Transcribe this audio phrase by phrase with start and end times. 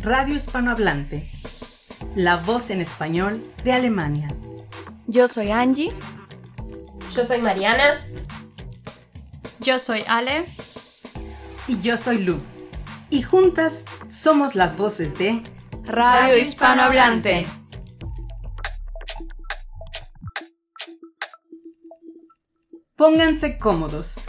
[0.00, 1.28] Radio Hispanohablante,
[2.14, 4.28] la voz en español de Alemania.
[5.08, 5.92] Yo soy Angie.
[7.12, 8.06] Yo soy Mariana.
[9.58, 10.54] Yo soy Ale.
[11.66, 12.38] Y yo soy Lu.
[13.10, 15.42] Y juntas somos las voces de
[15.82, 17.48] Radio Hispanohablante.
[22.94, 24.20] Pónganse cómodos,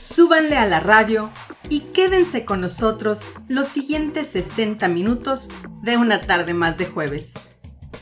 [0.00, 1.30] súbanle a la radio
[1.68, 5.48] y quédense con nosotros los siguientes 60 minutos
[5.82, 7.34] de una tarde más de jueves.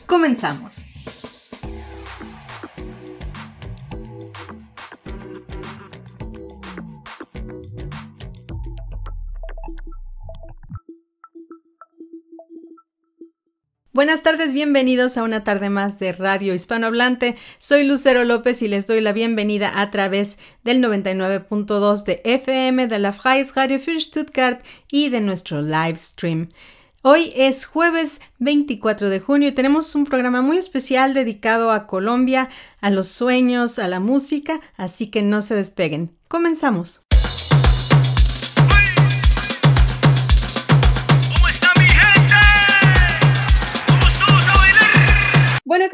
[0.05, 0.94] Comenzamos.
[13.95, 17.37] Buenas tardes, bienvenidos a una tarde más de Radio Hispanohablante.
[17.57, 22.99] Soy Lucero López y les doy la bienvenida a través del 99.2 de FM de
[22.99, 26.49] la Freies Radio für Stuttgart y de nuestro live stream.
[27.03, 32.49] Hoy es jueves 24 de junio y tenemos un programa muy especial dedicado a Colombia,
[32.81, 36.11] a los sueños, a la música, así que no se despeguen.
[36.27, 37.04] Comenzamos.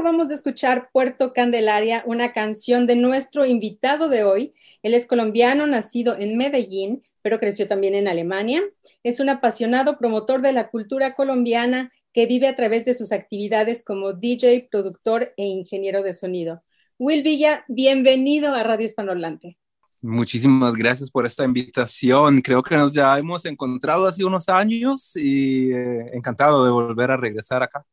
[0.01, 4.55] Acabamos de escuchar Puerto Candelaria, una canción de nuestro invitado de hoy.
[4.81, 8.63] Él es colombiano, nacido en Medellín, pero creció también en Alemania.
[9.03, 13.83] Es un apasionado promotor de la cultura colombiana que vive a través de sus actividades
[13.85, 16.63] como DJ, productor e ingeniero de sonido.
[16.97, 19.59] Will Villa, bienvenido a Radio Hispanohablante.
[20.01, 22.41] Muchísimas gracias por esta invitación.
[22.41, 27.17] Creo que nos ya hemos encontrado hace unos años y eh, encantado de volver a
[27.17, 27.85] regresar acá.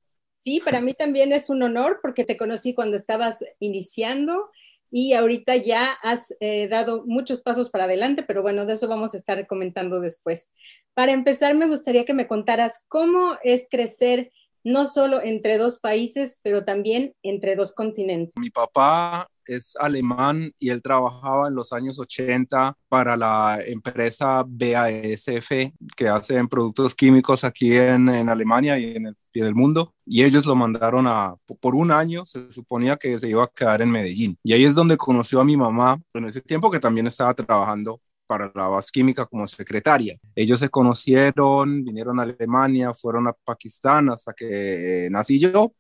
[0.48, 4.48] Sí, para mí también es un honor porque te conocí cuando estabas iniciando
[4.90, 9.12] y ahorita ya has eh, dado muchos pasos para adelante, pero bueno, de eso vamos
[9.12, 10.50] a estar comentando después.
[10.94, 14.32] Para empezar, me gustaría que me contaras cómo es crecer
[14.68, 18.32] no solo entre dos países, pero también entre dos continentes.
[18.38, 25.72] Mi papá es alemán y él trabajaba en los años 80 para la empresa BASF
[25.96, 30.24] que hacen productos químicos aquí en, en Alemania y en el pie del mundo y
[30.24, 33.90] ellos lo mandaron a por un año se suponía que se iba a quedar en
[33.90, 37.32] Medellín y ahí es donde conoció a mi mamá en ese tiempo que también estaba
[37.34, 40.16] trabajando para la base química como secretaria.
[40.36, 45.72] Ellos se conocieron, vinieron a Alemania, fueron a Pakistán hasta que eh, nací yo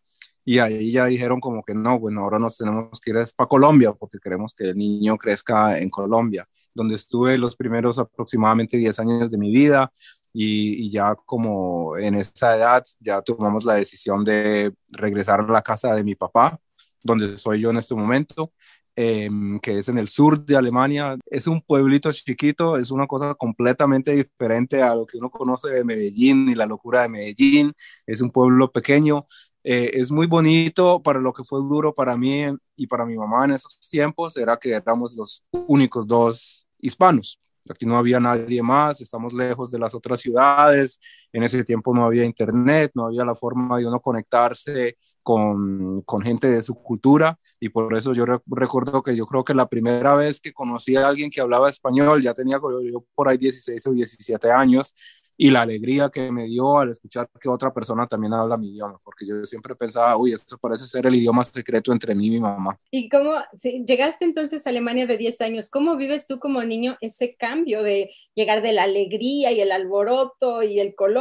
[0.48, 3.92] y ahí ya dijeron como que no, bueno, ahora nos tenemos que ir para Colombia
[3.92, 9.30] porque queremos que el niño crezca en Colombia, donde estuve los primeros aproximadamente 10 años
[9.30, 9.92] de mi vida
[10.32, 15.94] y, ya como en esa edad ya tomamos la decisión de regresar a la casa
[15.94, 16.58] de mi papá,
[17.04, 18.54] donde soy yo en este momento.
[19.00, 19.30] Eh,
[19.62, 21.16] que es en el sur de Alemania.
[21.26, 25.84] Es un pueblito chiquito, es una cosa completamente diferente a lo que uno conoce de
[25.84, 27.72] Medellín y la locura de Medellín.
[28.08, 29.28] Es un pueblo pequeño,
[29.62, 33.44] eh, es muy bonito para lo que fue duro para mí y para mi mamá
[33.44, 37.38] en esos tiempos, era que éramos los únicos dos hispanos.
[37.70, 40.98] Aquí no había nadie más, estamos lejos de las otras ciudades,
[41.32, 46.22] en ese tiempo no había internet, no había la forma de uno conectarse con, con
[46.22, 50.14] gente de su cultura y por eso yo recuerdo que yo creo que la primera
[50.14, 53.92] vez que conocí a alguien que hablaba español, ya tenía yo por ahí 16 o
[53.92, 54.94] 17 años
[55.40, 58.98] y la alegría que me dio al escuchar que otra persona también habla mi idioma,
[59.04, 62.40] porque yo siempre pensaba, uy, esto parece ser el idioma secreto entre mí y mi
[62.40, 62.76] mamá.
[62.90, 66.96] ¿Y cómo, si llegaste entonces a Alemania de 10 años, cómo vives tú como niño
[67.00, 71.17] ese cambio de llegar de la alegría y el alboroto y el color?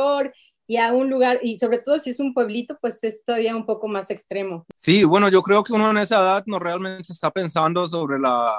[0.69, 3.65] Y a un lugar, y sobre todo si es un pueblito, pues es todavía un
[3.65, 4.65] poco más extremo.
[4.77, 8.51] Sí, bueno, yo creo que uno en esa edad no realmente está pensando sobre las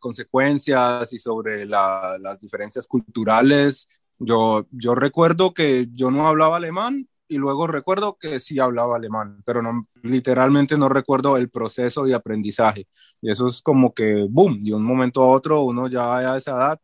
[0.00, 3.88] consecuencias y sobre las diferencias culturales.
[4.18, 9.40] Yo, yo recuerdo que yo no hablaba alemán y luego recuerdo que sí hablaba alemán,
[9.46, 12.88] pero no, literalmente no recuerdo el proceso de aprendizaje.
[13.22, 16.50] Y eso es como que, boom, de un momento a otro uno ya a esa
[16.50, 16.80] edad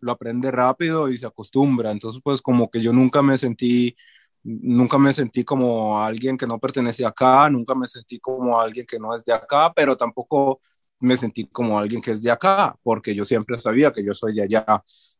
[0.00, 1.90] lo aprende rápido y se acostumbra.
[1.90, 3.96] Entonces, pues como que yo nunca me sentí,
[4.42, 8.98] nunca me sentí como alguien que no pertenecía acá, nunca me sentí como alguien que
[8.98, 10.60] no es de acá, pero tampoco
[11.00, 14.34] me sentí como alguien que es de acá, porque yo siempre sabía que yo soy
[14.34, 14.64] de allá.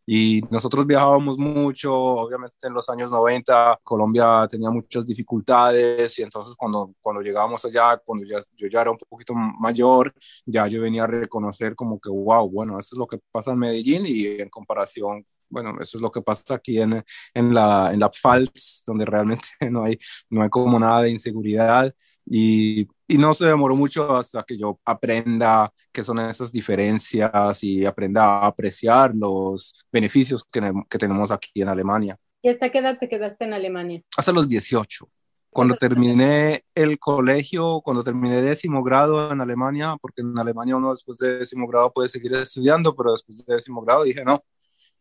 [0.08, 6.54] Y nosotros viajábamos mucho, obviamente en los años 90 Colombia tenía muchas dificultades y entonces
[6.56, 10.14] cuando, cuando llegábamos allá, cuando ya, yo ya era un poquito mayor,
[10.44, 13.58] ya yo venía a reconocer como que, wow, bueno, eso es lo que pasa en
[13.58, 17.02] Medellín y en comparación bueno, eso es lo que pasa aquí en,
[17.34, 19.98] en la, en la Pfalz, donde realmente no hay,
[20.30, 21.94] no hay como nada de inseguridad
[22.24, 27.84] y, y no se demoró mucho hasta que yo aprenda qué son esas diferencias y
[27.86, 32.16] aprenda a apreciar los beneficios que, que tenemos aquí en Alemania.
[32.42, 34.02] ¿Y hasta qué edad te quedaste en Alemania?
[34.16, 35.08] Hasta los 18.
[35.50, 41.16] Cuando terminé el colegio, cuando terminé décimo grado en Alemania, porque en Alemania uno después
[41.16, 44.44] de décimo grado puede seguir estudiando, pero después de décimo grado dije, no,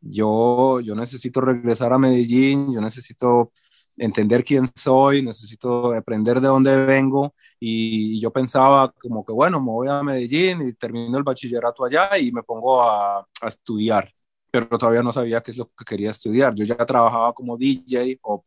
[0.05, 3.51] yo, yo necesito regresar a Medellín, yo necesito
[3.97, 7.33] entender quién soy, necesito aprender de dónde vengo.
[7.59, 12.17] Y yo pensaba como que bueno, me voy a Medellín y termino el bachillerato allá
[12.17, 14.11] y me pongo a, estudiar,
[14.51, 16.53] pero todavía no sabía qué es lo que quería estudiar.
[16.55, 18.43] Yo ya trabajaba como DJ o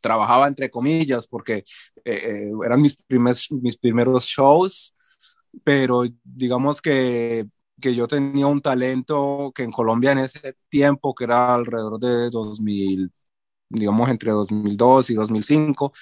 [0.00, 1.64] trabajaba entre comillas porque
[2.04, 4.96] eh, eh, eran mis, primeros mis primeros shows,
[5.64, 7.46] pero digamos que
[7.80, 12.30] que yo tenía un talento que en Colombia en ese tiempo, que era alrededor de
[12.30, 13.10] 2000,
[13.70, 15.92] digamos entre 2002 y 2005,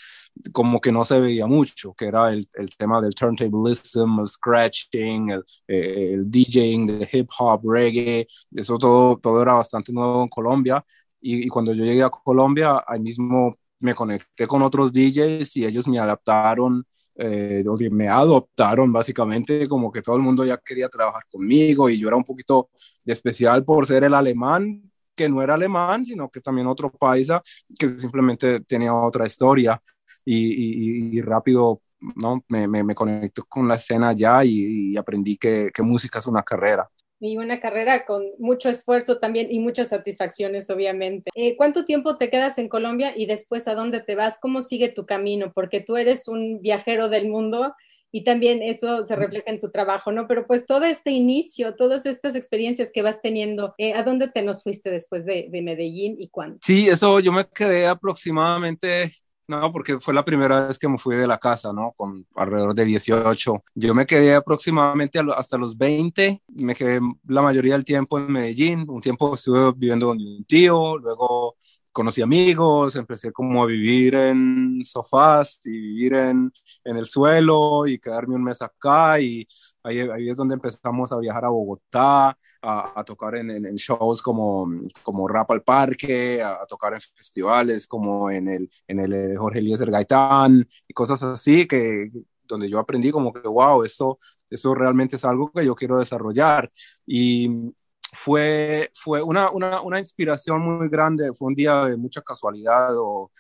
[0.53, 5.31] como que no se veía mucho, que era el, el tema del turntablism, el scratching,
[5.31, 10.29] el, eh, el, DJing de hip hop, reggae, eso todo, todo era bastante nuevo en
[10.29, 10.85] Colombia.
[11.21, 15.65] Y, y cuando yo llegué a Colombia, ahí mismo me conecté con otros DJs y
[15.67, 16.85] ellos me adaptaron,
[17.19, 22.09] eh, me adoptaron básicamente, como que todo el mundo ya quería trabajar conmigo y yo
[22.09, 22.71] era un poquito
[23.05, 27.43] especial por ser el alemán, que no era alemán, sino que también otro paisa
[27.79, 29.83] que simplemente tenía otra historia
[30.25, 31.83] y, y, rápido
[32.17, 32.45] ¿no?
[32.49, 36.27] me, me, me, conecté con la escena ya y, y aprendí que, que música es
[36.27, 36.89] una carrera
[37.21, 41.31] y una carrera con mucho esfuerzo también y muchas satisfacciones, obviamente.
[41.35, 44.39] Eh, ¿Cuánto tiempo te quedas en Colombia y después a dónde te vas?
[44.41, 45.53] ¿Cómo sigue tu camino?
[45.53, 47.75] Porque tú eres un viajero del mundo
[48.11, 50.27] y también eso se refleja en tu trabajo, ¿no?
[50.27, 54.43] Pero pues todo este inicio, todas estas experiencias que vas teniendo, eh, ¿a dónde te
[54.43, 56.59] nos fuiste después de, de Medellín y cuándo?
[56.63, 59.13] Sí, eso yo me quedé aproximadamente
[59.49, 61.93] no, porque fue la primera vez que me fui de la casa, ¿no?
[61.97, 63.65] Con alrededor de 18.
[63.75, 68.85] Yo me quedé aproximadamente hasta los 20, me quedé la mayoría del tiempo en Medellín,
[68.89, 71.57] un tiempo estuve viviendo con un tío, luego
[71.99, 76.53] conocí amigos, empecé como a vivir en sofás y vivir en,
[76.85, 79.49] en el suelo y quedarme un mes acá y
[79.83, 84.23] ahí, ahí es donde empezamos a viajar a Bogotá, a, a tocar en, en, shows
[84.23, 84.69] como,
[85.03, 89.37] como Rap al Parque, a, a, tocar en festivales como en el, en el eh,
[89.37, 92.13] Jorge Eliezer Gaitán y cosas así que
[92.45, 94.19] donde yo aprendí como que, wow, eso,
[94.49, 96.71] eso realmente es algo que yo quiero desarrollar.
[97.07, 97.75] Y,
[98.13, 103.31] fue, fue una, una, inspiración muy grande, fue un día de mucha casualidad o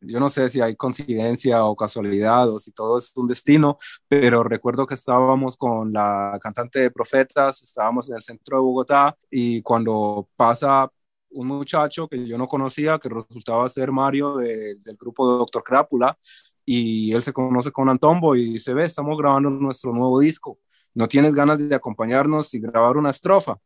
[0.00, 4.42] yo no sé si hay coincidencia o casualidad o si todo es un destino, pero
[4.44, 9.62] recuerdo que estábamos con la cantante de Profetas, estábamos en el centro de Bogotá y
[9.62, 10.90] cuando pasa
[11.30, 16.18] un muchacho que yo no conocía, que resultaba ser Mario de, del grupo Doctor Crápula,
[16.64, 20.58] y él se conoce con Antombo y dice, ve, estamos grabando nuestro nuevo disco,
[20.94, 23.56] ¿no tienes ganas de acompañarnos y grabar una estrofa?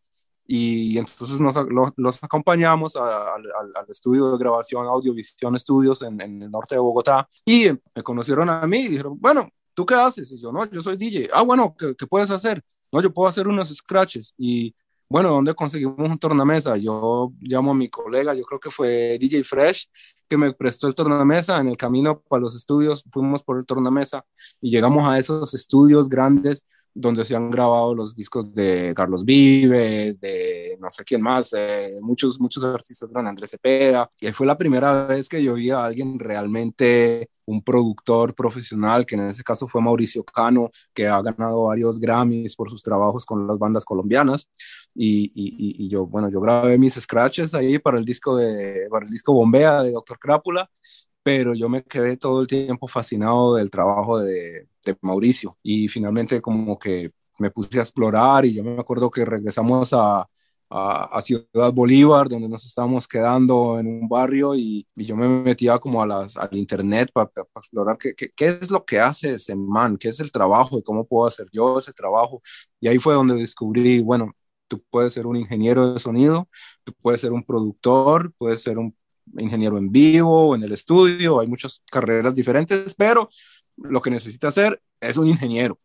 [0.47, 1.57] Y entonces nos,
[1.97, 3.45] los, acompañamos al,
[3.89, 8.81] estudio de grabación Audiovisión Estudios en, el norte de Bogotá y me conocieron a mí
[8.81, 10.33] y dijeron, bueno, ¿tú qué haces?
[10.33, 11.29] Y yo, no, yo soy DJ.
[11.33, 12.63] Ah, bueno, ¿qué, qué puedes hacer?
[12.91, 14.75] No, yo puedo hacer unos scratches y
[15.13, 16.79] bueno, ¿dónde conseguimos un tornamesa?
[16.79, 19.91] Yo llamo a mi colega, yo creo que fue DJ Fresh,
[20.27, 21.61] que me prestó el tornamesa.
[21.61, 24.25] En el camino para los estudios fuimos por el tornamesa
[24.63, 30.21] y llegamos a esos estudios grandes donde se han grabado los discos de Carlos Vives,
[30.21, 34.59] de no sé quién más, eh, muchos, muchos artistas, gran Andrés Cepeda, y fue la
[34.59, 39.67] primera vez que yo vi a alguien realmente, un productor profesional, que en ese caso
[39.67, 44.49] fue Mauricio Cano, que ha ganado varios Grammys por sus trabajos con las bandas colombianas,
[44.95, 49.11] y, y, yo, bueno, yo grabé mis scratches ahí para el disco de, para el
[49.11, 50.71] disco Bombea de Doctor Crápula,
[51.23, 56.41] pero yo me quedé todo el tiempo fascinado del trabajo de, de Mauricio y finalmente
[56.41, 60.29] como que me puse a explorar y yo me acuerdo que regresamos a,
[60.75, 66.03] a, Ciudad Bolívar, donde nos estábamos quedando en un barrio y, yo me metía como
[66.03, 69.33] a las, al internet para pa, pa explorar qué, qué, qué, es lo que hace
[69.33, 72.43] ese man, qué es el trabajo y cómo puedo hacer yo ese trabajo.
[72.81, 74.33] Y ahí fue donde descubrí, bueno,
[74.69, 76.49] tú puedes ser un ingeniero de sonido,
[76.85, 78.97] tú puedes ser un productor, puedes ser un
[79.39, 83.29] ingeniero en vivo o en el estudio, hay muchas carreras diferentes, pero
[83.85, 85.79] lo que necesita hacer es un ingeniero,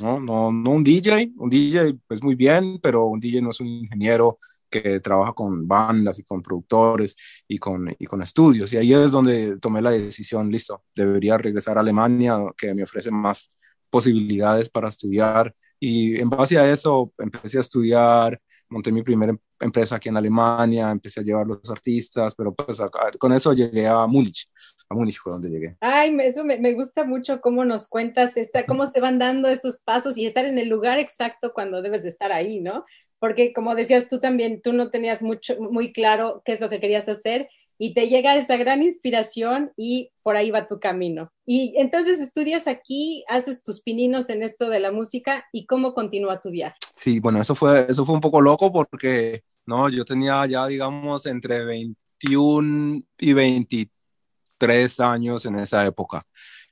[0.00, 0.20] ¿no?
[0.20, 3.68] No, no un DJ, un DJ pues muy bien, pero un DJ no es un
[3.68, 4.38] ingeniero
[4.70, 7.14] que trabaja con bandas y con productores
[7.46, 8.72] y con, y con estudios.
[8.72, 13.10] Y ahí es donde tomé la decisión, listo, debería regresar a Alemania, que me ofrece
[13.10, 13.52] más
[13.90, 15.54] posibilidades para estudiar.
[15.78, 18.40] Y en base a eso empecé a estudiar
[18.72, 22.80] monté mi primera em-, empresa aquí en Alemania, empecé a llevar los artistas, pero pues
[22.80, 24.48] acá, con eso llegué a Múnich,
[24.88, 25.76] a Múnich fue donde llegué.
[25.80, 29.78] Ay, eso me, me, gusta mucho cómo nos cuentas, esta, cómo se van dando esos
[29.78, 32.84] pasos y estar en el lugar exacto cuando debes de estar ahí, ¿no?
[33.18, 36.80] Porque como decías tú también, tú no tenías mucho, muy claro qué es lo que
[36.80, 37.48] querías hacer
[37.82, 41.32] y te llega esa gran inspiración y por ahí va tu camino.
[41.44, 46.40] Y entonces estudias aquí, haces tus pininos en esto de la música y cómo continúa
[46.40, 46.76] tu viaje.
[46.94, 51.26] Sí, bueno, eso fue, eso fue un poco loco porque, no, yo tenía ya, digamos,
[51.26, 56.22] entre 21 y 23 años en esa época.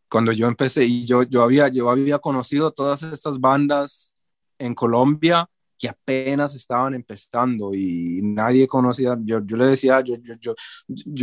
[0.09, 4.15] Cuando yo empecé y yo, yo, había, yo había conocido todas estas bandas
[4.61, 5.51] en Colombia
[5.81, 10.55] que apenas estaban empezando y nadie conocía, yo, yo le decía, yo, yo, yo,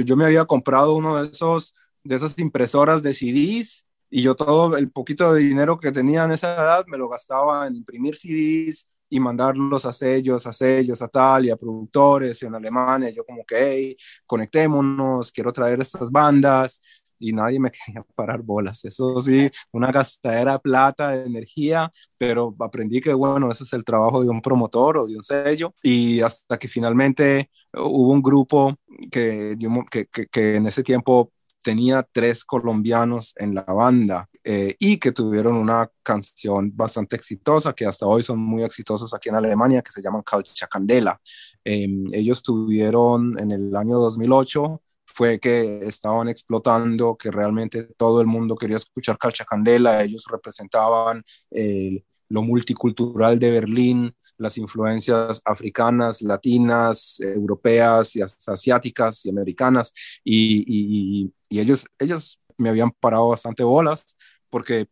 [0.03, 4.75] yo, me había comprado uno de esos, de esas impresoras de CDs y yo todo
[4.75, 8.87] el poquito de dinero que tenía en esa edad me lo gastaba en imprimir CDs
[9.09, 13.09] y mandarlos a sellos, a sellos, a tal, y a productores en Alemania.
[13.09, 16.81] Yo como que, hey, conectémonos, quiero traer estas bandas
[17.19, 18.85] y nadie me quería parar bolas.
[18.85, 23.83] Eso sí, una gastadera de plata, de energía, pero aprendí que, bueno, eso es el
[23.83, 25.73] trabajo de un promotor o de un sello.
[25.83, 28.75] Y hasta que finalmente hubo un grupo
[29.11, 29.55] que,
[29.89, 31.31] que, que, en ese tiempo
[31.63, 37.85] tenía tres colombianos en la banda eh, y que tuvieron una canción bastante exitosa, que
[37.85, 41.19] hasta hoy son muy exitosos aquí en Alemania, que se llaman Calcha Candela.
[41.65, 44.81] Em, ellos tuvieron en el año 2008
[45.17, 51.23] fue que estaban explotando, que realmente todo el mundo quería escuchar Calcha Candela, ellos representaban
[51.49, 59.91] eh, lo multicultural de Berlín, las influencias africanas, latinas, europeas y asiáticas y americanas,
[60.23, 64.15] y, y, ellos, ellos me habían parado bastante bolas
[64.51, 64.87] porque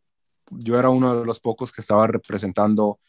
[0.50, 3.00] yo era uno de los pocos que estaba representando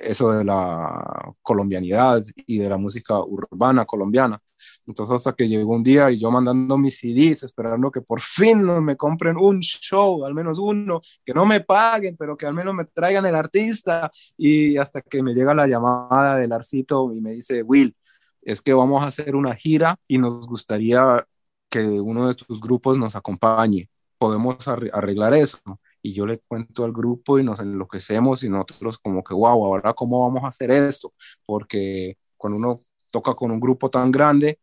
[0.00, 4.40] eso de la colombianidad y de la música urbana colombiana.
[4.86, 8.62] Entonces hasta que llegó un día y yo mandando mis CDs, esperando que por fin
[8.82, 12.74] me compren un show, al menos uno, que no me paguen, pero que al menos
[12.74, 14.10] me traigan el artista.
[14.36, 17.96] Y hasta que me llega la llamada del Arcito y me dice, Will,
[18.42, 21.26] es que vamos a hacer una gira y nos gustaría
[21.68, 23.88] que uno de tus grupos nos acompañe.
[24.18, 25.58] Podemos arreglar eso
[26.04, 29.94] y yo le cuento al grupo y nos enloquecemos y nosotros como que, wow, ahora
[29.94, 31.14] cómo vamos a hacer esto,
[31.46, 32.80] porque cuando uno
[33.10, 34.60] toca con un grupo tan grande,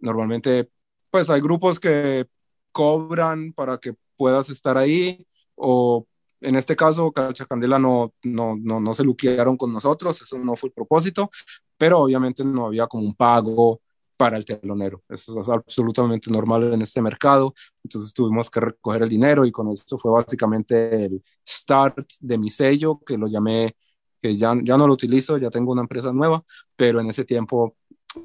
[0.00, 0.68] normalmente
[1.08, 2.26] pues hay grupos que
[2.72, 6.06] cobran para que puedas estar ahí o
[6.40, 10.56] en este caso Calcha Candela no, no, no, no se luquearon con nosotros, eso no
[10.56, 11.30] fue el propósito,
[11.78, 13.80] pero obviamente no había como un pago
[14.20, 15.02] para el telonero.
[15.08, 17.54] Eso es absolutamente normal en este mercado.
[17.82, 22.50] Entonces tuvimos que recoger el dinero y con eso fue básicamente el start de mi
[22.50, 23.74] sello, que lo llamé,
[24.20, 26.44] que ya, ya no lo utilizo, ya tengo una empresa nueva,
[26.76, 27.76] pero en ese tiempo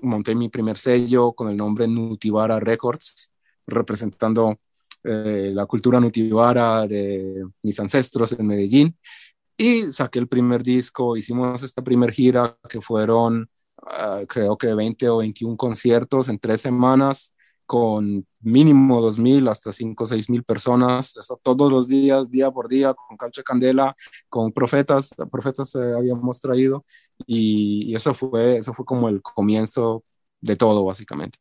[0.02, 3.32] monté mi primer sello con el nombre Nutivara Records,
[3.66, 4.60] representando
[5.02, 8.98] eh, la cultura nutivara de mis ancestros en Medellín.
[9.56, 13.50] Y saqué el primer disco, hicimos esta primer gira que fueron
[13.86, 17.34] Ah, creo que 20 o 21 conciertos en tres semanas
[17.66, 22.94] con mínimo 2.000 hasta 5 o 6.000 personas, eso todos los días, día por día,
[22.94, 23.96] con Calcha Candela,
[24.30, 26.86] con profetas, profetas eh, habíamos traído
[27.26, 30.04] y, y, eso, fue, eso fue como el comienzo
[30.42, 31.40] de todo, básicamente.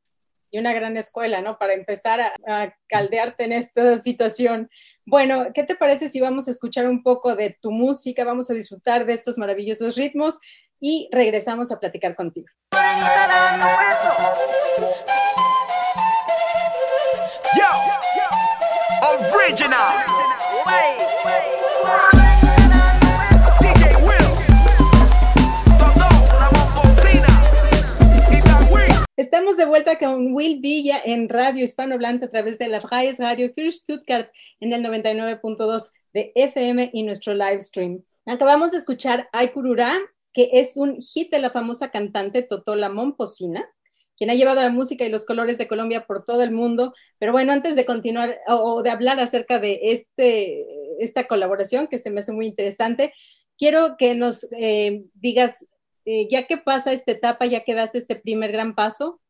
[0.51, 1.59] Y una gran escuela, ¿no?
[1.59, 4.71] Para empezar a, a caldearte en esta situación.
[5.05, 8.25] Bueno, ¿qué te parece si vamos a escuchar un poco de tu música?
[8.25, 10.39] Vamos a disfrutar de estos maravillosos ritmos
[10.81, 12.47] y regresamos a platicar contigo.
[29.17, 33.51] Estamos de vuelta con Will Villa en Radio Hispanohablante a través de la Freies Radio
[33.55, 38.03] für Stuttgart en el 99.2 de FM y nuestro live stream.
[38.27, 39.99] Acabamos de escuchar Aikurura
[40.35, 43.67] que es un hit de la famosa cantante Totola Momposina,
[44.17, 46.93] quien ha llevado la música y los colores de Colombia por todo el mundo.
[47.19, 50.67] Pero bueno, antes de continuar o, de hablar acerca de este,
[50.99, 53.15] esta colaboración, que se me hace muy interesante,
[53.57, 55.67] quiero que nos eh, digas,
[56.05, 59.21] eh, ya que pasa esta etapa, ya que das este primer gran paso,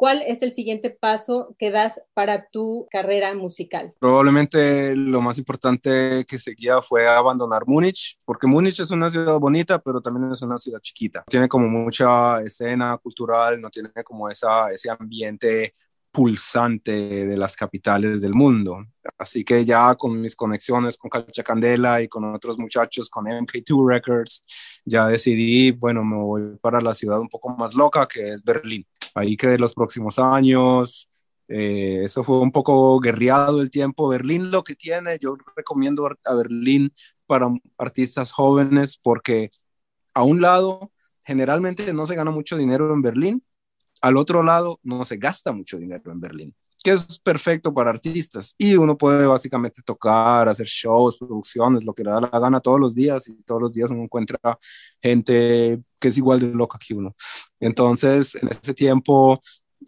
[0.00, 3.92] ¿Cuál es el siguiente paso que das para tu carrera musical?
[3.98, 9.78] Probablemente lo más importante que seguía fue abandonar Múnich, porque Múnich es una ciudad bonita,
[9.78, 11.22] pero también es una ciudad chiquita.
[11.28, 15.74] Tiene como mucha escena cultural, no tiene como esa, ese ambiente
[16.10, 18.84] pulsante de las capitales del mundo.
[19.18, 23.88] Así que ya con mis conexiones con Calcha Candela y con otros muchachos, con MK2
[23.88, 24.44] Records,
[24.84, 28.86] ya decidí, bueno, me voy para la ciudad un poco más loca, que es Berlín
[29.14, 31.08] ahí que los próximos años.
[31.48, 34.08] Eh, eso fue un poco guerreado el tiempo.
[34.08, 36.92] Berlín lo que tiene, yo recomiendo a Berlín
[37.26, 37.48] para
[37.78, 39.50] artistas jóvenes porque
[40.14, 40.92] a un lado,
[41.24, 43.44] generalmente no se gana mucho dinero en Berlín,
[44.00, 48.54] al otro lado no se gasta mucho dinero en Berlín que es perfecto para artistas.
[48.58, 52.80] Y uno puede básicamente tocar, hacer shows, producciones, lo que le da la gana todos
[52.80, 54.38] los días y todos los días uno encuentra
[55.02, 57.14] gente que es igual de loca que uno.
[57.60, 59.40] Entonces, en ese tiempo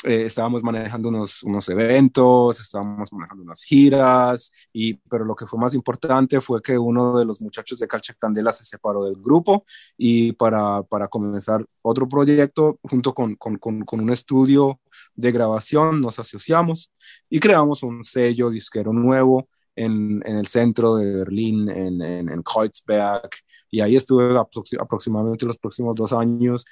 [0.04, 5.58] eh, estábamos manejando unos, unos eventos, estábamos manejando unas giras, y, pero lo que fue
[5.58, 9.64] más importante fue que uno de los muchachos de Calcha Candela se separó del grupo
[9.96, 14.80] y para, para comenzar otro proyecto junto con, con, con, un estudio
[15.14, 16.90] de grabación nos asociamos
[17.30, 22.42] y creamos un sello disquero nuevo en, en, el centro de Berlín, en, en, en
[22.42, 23.30] Kreuzberg,
[23.70, 24.36] y ahí estuve
[24.78, 26.64] aproximadamente los próximos dos años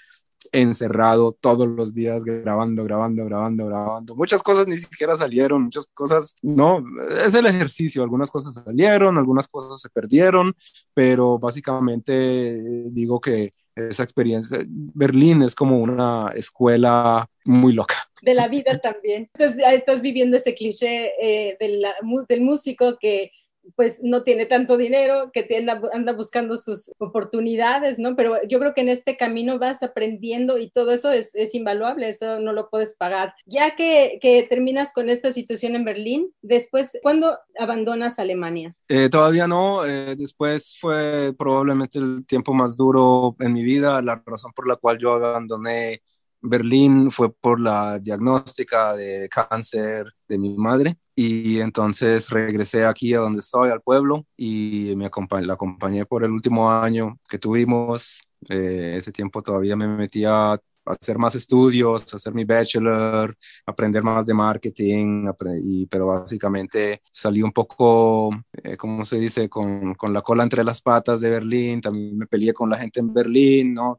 [0.53, 4.17] encerrado todos los días grabando, grabando, grabando, grabando.
[4.17, 6.85] Muchas cosas ni siquiera salieron, muchas cosas, no,
[7.25, 10.55] es el ejercicio, algunas cosas salieron, algunas cosas se perdieron,
[10.95, 17.95] pero básicamente eh, digo que esa experiencia, Berlín es como una escuela muy loca.
[18.23, 19.31] De la vida también.
[19.33, 23.31] Entonces, estás viviendo ese cliché eh, del músico que
[23.77, 28.17] pues no tiene tanto dinero, que anda, anda buscando sus oportunidades, ¿no?
[28.17, 32.09] Pero yo creo que en este camino vas aprendiendo y todo eso es, es invaluable,
[32.09, 33.35] eso no lo puedes pagar.
[33.47, 38.75] Ya que, que, terminas con esta situación en Berlín, después, ¿cuándo abandonas Alemania?
[38.89, 44.23] Eh, todavía no, eh, después fue probablemente el tiempo más duro en mi vida, la
[44.27, 46.03] razón por la cual yo abandoné
[46.43, 53.19] Berlín fue por la diagnóstica de cáncer de mi madre y entonces regresé aquí a
[53.19, 55.11] donde estoy, al pueblo, y me
[55.43, 58.23] la acompañé por el último año que tuvimos.
[58.49, 63.37] Eh, ese tiempo todavía me metía hacer más estudios, hacer mi bachelor,
[63.67, 65.27] aprender más de marketing,
[65.63, 70.65] y, pero básicamente salí un poco, eh, ¿cómo se dice?, con, con, la cola entre
[70.65, 73.99] las patas de Berlín, también me peleé con la gente en Berlín, ¿no?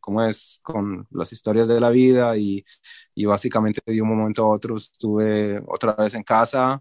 [0.00, 2.64] Como, es con las historias de la vida y,
[3.14, 6.80] y, básicamente de un momento a otro estuve otra vez en casa,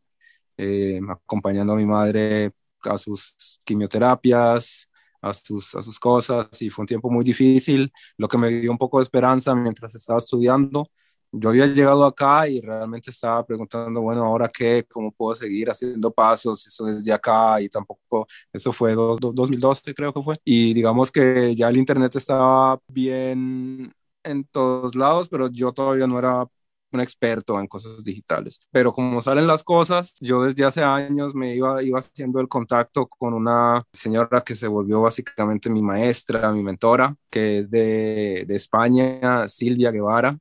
[0.57, 2.51] eh, acompañando a mi madre
[2.83, 4.89] a sus quimioterapias,
[5.21, 8.71] a sus, a sus cosas y fue un tiempo muy difícil, lo que me dio
[8.71, 10.89] un poco de esperanza mientras estaba estudiando.
[11.31, 16.11] Yo había llegado acá y realmente estaba preguntando, bueno, ahora qué, cómo puedo seguir haciendo
[16.11, 20.37] pasos, eso desde acá y tampoco, eso fue dos, 2012 creo que fue.
[20.43, 26.17] Y digamos que ya el Internet estaba bien en todos lados, pero yo todavía no
[26.19, 26.45] era
[26.91, 28.59] un experto en cosas digitales.
[28.71, 33.07] Pero como salen las cosas, yo desde hace años me iba, iba haciendo el contacto
[33.07, 38.55] con una señora que se volvió básicamente mi maestra, mi mentora, que es de, de
[38.55, 40.37] España, Silvia Guevara.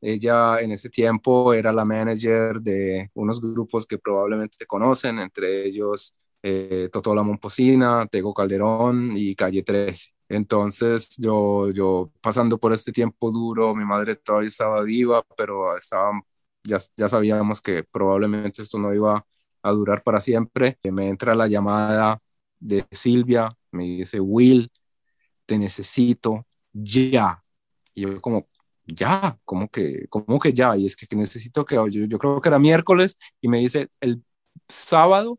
[0.00, 6.14] Ella en ese tiempo era la manager de unos grupos que probablemente conocen, entre ellos
[6.42, 10.10] eh, Totola Momposina, Tego Calderón y Calle 13.
[10.28, 16.12] Entonces yo, yo pasando por este tiempo duro, mi madre todavía estaba viva, pero estaba,
[16.64, 19.24] ya, ya sabíamos que probablemente esto no iba
[19.62, 20.78] a durar para siempre.
[20.84, 22.20] Me entra la llamada
[22.58, 24.70] de Silvia, me dice, Will,
[25.46, 27.42] te necesito ya.
[27.94, 28.48] Y yo como,
[28.86, 30.76] ya, como que, como que ya?
[30.76, 34.24] Y es que, necesito que, yo, yo creo que era miércoles, y me dice, el
[34.68, 35.38] sábado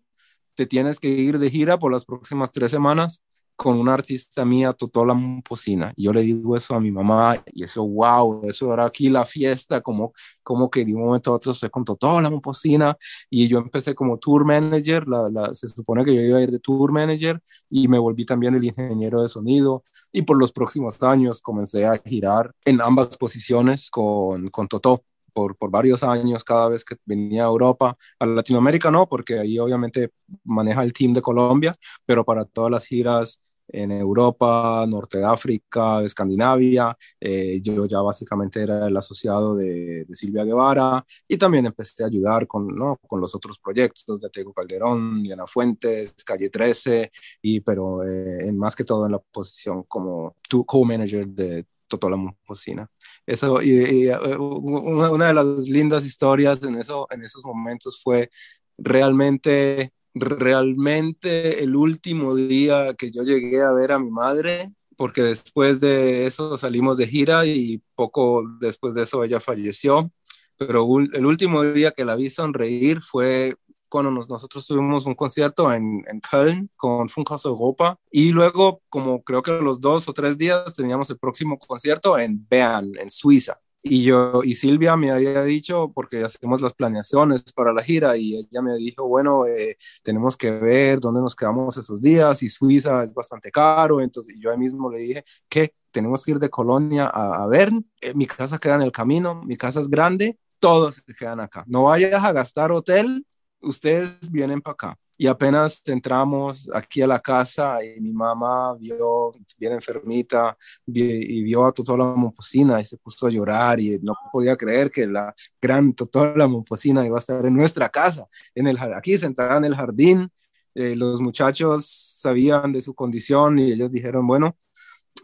[0.55, 3.23] te tienes que ir de gira por las próximas tres semanas
[3.57, 5.91] con una artista mía, Totola Momposina.
[5.97, 9.81] Yo le digo eso a mi mamá y eso, wow, eso era aquí la fiesta,
[9.81, 12.95] como, como que de un momento a otro se con Totola Momposina
[13.31, 16.59] y yo empecé como tour manager, la, se supone que yo iba a ir de
[16.59, 21.41] tour manager y me volví también el ingeniero de sonido y por los próximos años
[21.41, 25.03] comencé a girar en ambas posiciones con, con Totó.
[25.33, 29.59] Por, por, varios años cada vez que venía a Europa, a Latinoamérica no, porque ahí
[29.59, 30.09] obviamente
[30.43, 31.75] maneja el team de Colombia,
[32.07, 36.97] pero para todas las giras en Europa, Norte de África, Escandinavia.
[37.19, 42.47] Eh, yo ya básicamente era el asociado de, Silvia Guevara y también empecé a ayudar
[42.47, 42.97] con, ¿no?
[43.07, 48.57] con los otros proyectos de Tego Calderón, Diana Fuentes, Calle 13, y, pero eh, en
[48.57, 52.89] más que todo en la posición como co-manager de Totola Mufosina.
[53.25, 58.29] Eso, y, eh, una, una, de las lindas historias en, eso, en esos momentos fue
[58.77, 65.79] realmente realmente el último día que yo llegué a ver a mi madre, porque después
[65.79, 70.11] de eso salimos de gira y poco después de eso ella falleció,
[70.57, 73.55] pero el último día que la vi sonreír fue
[73.89, 79.41] cuando nosotros tuvimos un concierto en, en Köln con Funkhaus Europa y luego como creo
[79.41, 83.59] que los dos o tres días teníamos el próximo concierto en Bern, en Suiza.
[83.83, 88.35] Y yo, y Silvia me había dicho, porque hacemos las planeaciones para la gira, y
[88.37, 93.03] ella me dijo, bueno, eh, tenemos que ver dónde nos quedamos esos días, y Suiza
[93.03, 95.73] es bastante caro, entonces yo ahí mismo le dije, ¿qué?
[95.91, 99.41] tenemos que ir de Colonia a, a ver, eh, mi casa queda en el camino,
[99.43, 101.63] mi casa es grande, todos se quedan acá.
[101.67, 103.25] No vayas a gastar hotel,
[103.61, 104.99] ustedes vienen para acá.
[105.17, 111.65] Y apenas entramos aquí a la casa y mi mamá vio bien enfermita y vio
[111.65, 115.33] a toda la momposina y se puso a llorar y no podía creer que la
[115.61, 119.65] gran toda la momposina iba a estar en nuestra casa, en el, aquí sentada en
[119.65, 120.31] el jardín.
[120.75, 124.55] Eh, los muchachos sabían de su condición y ellos dijeron, bueno,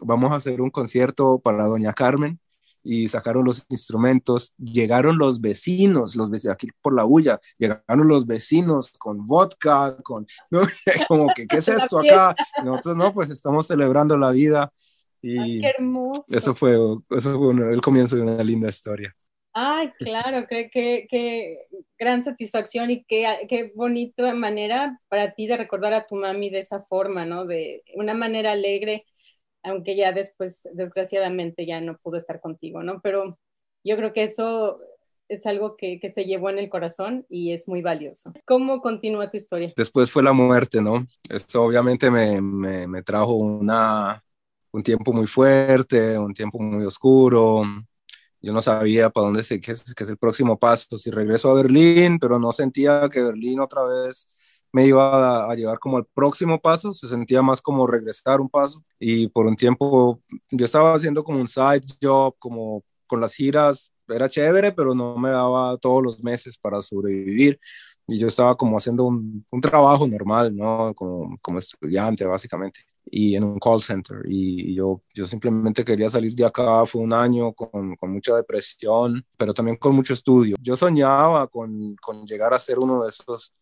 [0.00, 2.40] vamos a hacer un concierto para doña Carmen
[2.84, 8.26] y sacaron los instrumentos, llegaron los vecinos, los vecinos aquí por la bulla, llegaron los
[8.26, 10.60] vecinos con vodka, con, ¿no?
[11.08, 12.36] como que, ¿qué es esto acá?
[12.62, 14.70] Nosotros no, pues estamos celebrando la vida
[15.22, 16.24] y qué hermoso.
[16.28, 16.74] eso fue,
[17.10, 19.16] eso fue el comienzo de una linda historia.
[19.56, 21.66] Ay, claro, creo que, que
[21.96, 26.58] gran satisfacción y qué, qué bonita manera para ti de recordar a tu mami de
[26.58, 27.46] esa forma, ¿no?
[27.46, 29.06] De una manera alegre
[29.64, 33.00] aunque ya después, desgraciadamente, ya no pudo estar contigo, ¿no?
[33.00, 33.38] Pero
[33.82, 34.78] yo creo que eso
[35.28, 38.32] es algo que, se llevó en el corazón y es muy valioso.
[38.46, 39.72] ¿Cómo continúa tu historia?
[39.76, 41.06] Después fue la muerte, ¿no?
[41.28, 47.62] Esto obviamente me, trajo un tiempo muy fuerte, un tiempo muy oscuro.
[48.40, 52.18] Yo no sabía para dónde se, qué es el próximo paso, si regreso a Berlín,
[52.18, 54.26] pero no sentía que Berlín otra vez
[54.74, 58.82] me iba a, llevar como al próximo paso, se sentía más como regresar un paso
[58.98, 63.92] y por un tiempo yo estaba haciendo como un side job, como con las giras,
[64.08, 67.60] era chévere, pero no me daba todos los meses para sobrevivir
[68.08, 70.92] y yo estaba como haciendo un, un trabajo normal, ¿no?
[70.92, 76.34] Como, como estudiante básicamente y en un call center y yo, yo simplemente quería salir
[76.34, 80.56] de acá, fue un año con, con, mucha depresión, pero también con mucho estudio.
[80.60, 83.52] Yo soñaba con, con llegar a ser uno de esos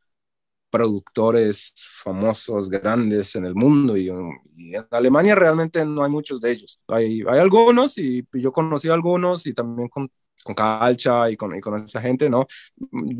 [0.72, 6.80] productores famosos, grandes en el mundo y, en Alemania realmente no hay muchos de ellos.
[6.88, 10.10] Hay, hay algunos y, yo conocí algunos y también con,
[10.42, 12.46] con Calcha y con, esa gente, ¿no?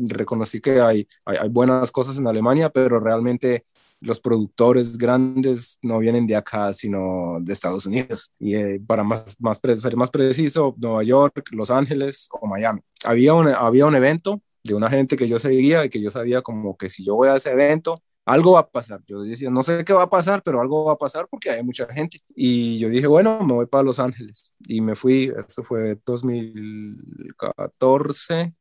[0.07, 3.65] Reconocí que hay, hay, buenas cosas en Alemania, pero realmente
[4.01, 8.31] los productores grandes no vienen de acá, sino de Estados Unidos.
[8.39, 12.81] Y eh, para más, más, ser más preciso, Nueva York, Los Ángeles o Miami.
[13.05, 16.77] Había había un evento de una gente que yo seguía y que yo sabía como
[16.77, 19.01] que si yo voy a ese evento, algo va a pasar.
[19.05, 21.61] Yo decía, no sé qué va a pasar, pero algo va a pasar porque hay
[21.63, 22.19] mucha gente.
[22.35, 24.53] Y yo dije, bueno, me voy para Los Ángeles.
[24.67, 28.53] Y me fui, eso fue 2014,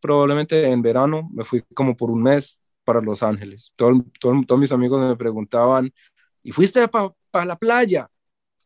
[0.00, 3.72] probablemente en verano, me fui como por un mes para Los Ángeles.
[3.76, 5.92] todos mis amigos me preguntaban,
[6.42, 8.10] ¿y fuiste para la playa?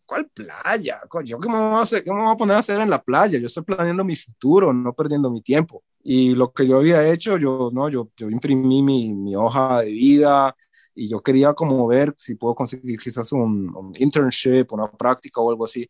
[0.06, 1.00] ¿Cuál playa?
[1.24, 3.38] ¿Yo qué me, voy a qué me voy a poner a hacer en la playa?
[3.38, 5.82] Yo estoy planeando mi futuro, no perdiendo mi tiempo.
[6.04, 9.90] Y lo que yo había hecho, yo, no, yo, yo imprimí mi, mi hoja de
[9.90, 10.54] vida
[10.94, 15.50] y yo quería como ver si puedo conseguir quizás un, un, internship, una práctica o
[15.50, 15.88] algo así,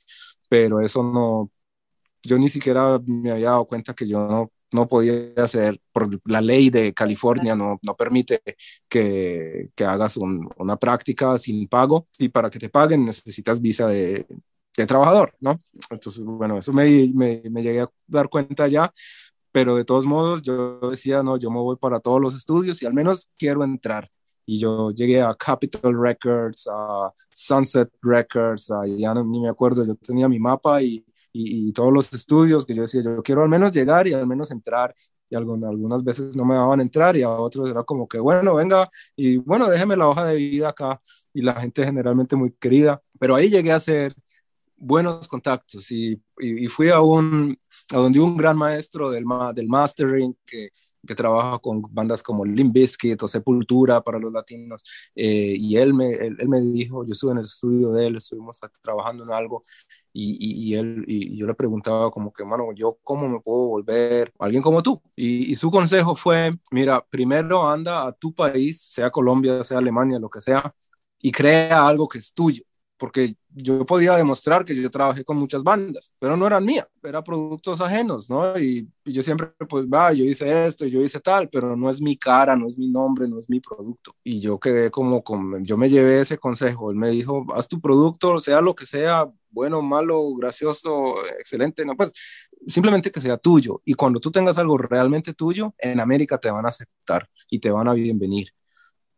[0.49, 1.51] pero eso no,
[2.23, 6.41] yo ni siquiera me había dado cuenta que yo no, no podía hacer, por la
[6.41, 8.41] ley de California no, no permite
[8.89, 13.89] que, que hagas un, una práctica sin pago y para que te paguen necesitas visa
[13.89, 14.27] de,
[14.77, 15.59] de trabajador, ¿no?
[15.91, 18.93] Entonces, bueno, eso me, me, me llegué a dar cuenta ya
[19.55, 22.87] pero de todos modos yo decía, no, yo me voy para todos los estudios y
[22.87, 24.11] al menos quiero entrar.
[24.45, 29.87] Y yo llegué a Capitol Records, a Sunset Records, a, ya no, ni me acuerdo,
[29.87, 33.45] yo tenía mi mapa y, y, y, todos los estudios que yo decía, yo quiero
[33.45, 34.93] al menos llegar y al menos entrar.
[35.31, 38.57] Y algunas, algunas veces no me daban entrar y a otros era como que, bueno,
[38.57, 40.99] venga, y bueno, déjeme la hoja de vida acá.
[41.33, 43.01] Y la gente generalmente muy querida.
[43.21, 44.15] Pero ahí llegué a ser
[44.77, 47.59] buenos contactos y, y, y, fui a un,
[47.93, 50.71] a donde un gran maestro del, del mastering que,
[51.07, 54.83] que trabaja con bandas como Limp Bizkit o Sepultura para los latinos,
[55.15, 58.17] eh, y él me, él, él, me dijo, yo estuve en el estudio de él,
[58.17, 59.65] estuvimos trabajando en algo,
[60.13, 63.69] y, y, y él, y yo le preguntaba como que, mano, ¿yo cómo me puedo
[63.69, 65.01] volver alguien como tú?
[65.17, 70.31] Y, su consejo fue, mira, primero anda a tu país, sea Colombia, sea Alemania, lo
[70.31, 70.75] que sea,
[71.21, 72.63] y crea algo que es tuyo
[72.97, 77.23] porque yo podía demostrar que yo trabajé con muchas bandas, pero no eran mías, eran
[77.23, 78.59] productos ajenos, ¿no?
[78.59, 82.01] Y, y, yo siempre, pues, va, yo hice esto, yo hice tal, pero no es
[82.01, 84.15] mi cara, no es mi nombre, no es mi producto.
[84.23, 87.81] Y yo quedé como, como yo me llevé ese consejo, él me dijo, haz tu
[87.81, 92.13] producto, sea lo que sea, bueno, malo, gracioso, excelente, no, pues
[92.67, 93.81] simplemente que sea tuyo.
[93.85, 97.71] Y cuando tú tengas algo realmente tuyo, en América te van a aceptar y te
[97.71, 98.49] van a bienvenir.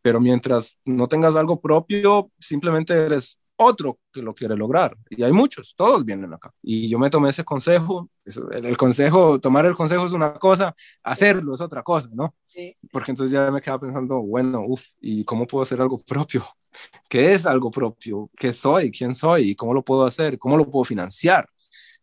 [0.01, 4.95] Pero mientras no tengas algo propio, simplemente eres otro que lo quiere lograr.
[5.09, 6.53] Y hay muchos, todos vienen acá.
[6.61, 8.09] Y yo me tomé ese consejo.
[8.51, 12.35] El, el consejo, tomar el consejo es una cosa, hacerlo es otra cosa, ¿no?
[12.45, 12.75] Sí.
[12.91, 16.45] Porque entonces ya me quedaba pensando, bueno, uff, ¿y cómo puedo hacer algo propio?
[17.09, 18.29] ¿Qué es algo propio?
[18.37, 18.91] ¿Qué soy?
[18.91, 19.55] ¿Quién soy?
[19.55, 20.37] ¿Cómo lo puedo hacer?
[20.37, 21.47] ¿Cómo lo puedo financiar?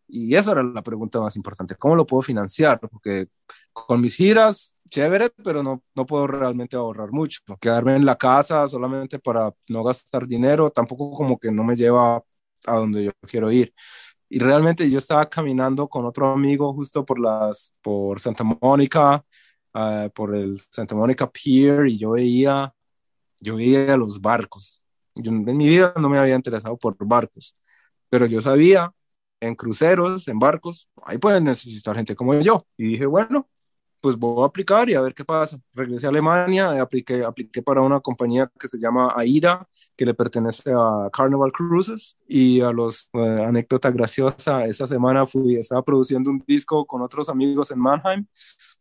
[0.07, 2.79] Y esa era la pregunta más importante, ¿cómo lo puedo financiar?
[2.79, 3.27] Porque
[3.73, 7.41] con mis giras, chévere, pero no, no puedo realmente ahorrar mucho.
[7.61, 12.23] Quedarme en la casa solamente para no gastar dinero, tampoco como que no me lleva
[12.67, 13.75] a donde yo quiero ir.
[14.29, 19.25] Y realmente yo estaba caminando con otro amigo justo por, las, por Santa Mónica,
[19.75, 22.73] uh, por el Santa Mónica Pier, y yo veía,
[23.41, 24.81] yo veía los barcos.
[25.17, 27.57] Yo, en mi vida no me había interesado por barcos,
[28.09, 28.93] pero yo sabía
[29.41, 32.67] en cruceros, en barcos, ahí pueden necesitar gente como yo.
[32.77, 33.49] Y dije, bueno,
[34.05, 35.59] pues voy a aplicar y a ver qué pasa.
[35.73, 40.73] Regresé a Alemania, apliqué, apliqué para una compañía que se llama AIDA, que le pertenece
[40.77, 42.19] a Carnival Cruises.
[42.29, 47.31] Y a los, eh, anécdota graciosa, esa semana fui, estaba produciendo un disco con otros
[47.31, 48.27] amigos en Mannheim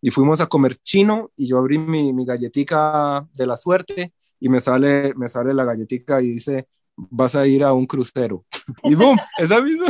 [0.02, 4.50] y fuimos a comer chino y yo abrí mi, mi galletica de la suerte y
[4.50, 8.44] me sale, me sale la galletica y dice, vas a ir a un crucero.
[8.84, 9.88] y boom, esa misma,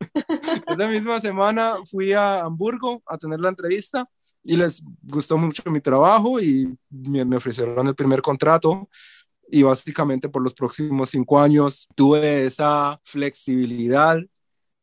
[0.68, 4.08] esa misma semana fui a Hamburgo a tener la entrevista
[4.42, 8.88] y les gustó mucho mi trabajo y me, ofrecieron el primer contrato.
[9.48, 14.18] Y básicamente por los próximos cinco años tuve esa flexibilidad.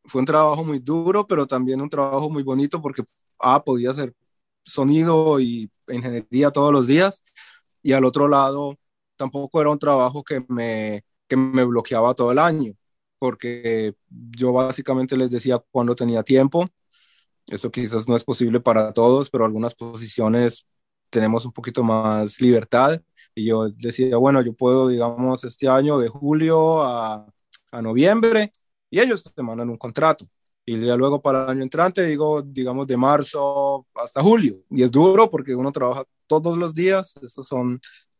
[0.05, 3.03] Fue un trabajo muy duro, pero también un trabajo muy bonito porque
[3.39, 4.13] ah, podía hacer
[4.63, 7.23] sonido y ingeniería todos los días.
[7.81, 8.77] Y al otro lado
[9.15, 12.73] tampoco era un trabajo que me, que me bloqueaba todo el año
[13.19, 16.67] porque yo básicamente les decía cuando tenía tiempo
[17.47, 20.67] eso quizás no es posible para todos, pero algunas posiciones
[21.09, 23.01] tenemos un poquito más libertad.
[23.33, 27.25] Y yo decía, bueno, yo puedo, digamos, este año de julio a,
[27.81, 28.51] noviembre
[28.89, 30.25] y ellos te mandan un contrato.
[30.65, 34.57] Y ya luego para el año entrante, digo, digamos, de marzo hasta julio.
[34.71, 37.13] Y es duro porque uno trabaja todos los días.
[37.21, 37.79] Esos son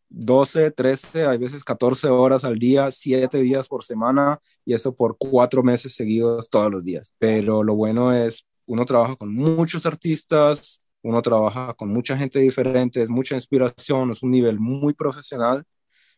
[0.10, 5.18] 12, 13, hay veces 14 horas al día, 7 días por semana y eso por
[5.18, 7.14] cuatro meses seguidos todos los días.
[7.18, 13.02] Pero lo bueno es uno trabaja con muchos artistas, uno trabaja con mucha gente diferente,
[13.02, 15.64] es mucha inspiración, es un nivel muy profesional.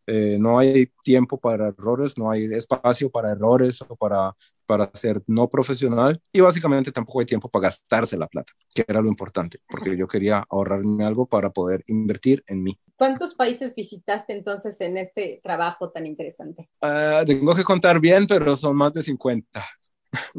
[0.07, 4.35] Eh, no hay tiempo para errores, no hay espacio para errores o para,
[4.65, 9.01] para ser no profesional y básicamente tampoco hay tiempo para gastarse la plata, que era
[9.01, 12.79] lo importante, porque yo quería ahorrarme algo para poder invertir en mí.
[12.95, 16.69] ¿Cuántos países visitaste entonces en este trabajo tan interesante?
[16.81, 19.61] Uh, tengo que contar bien, pero son más de 50.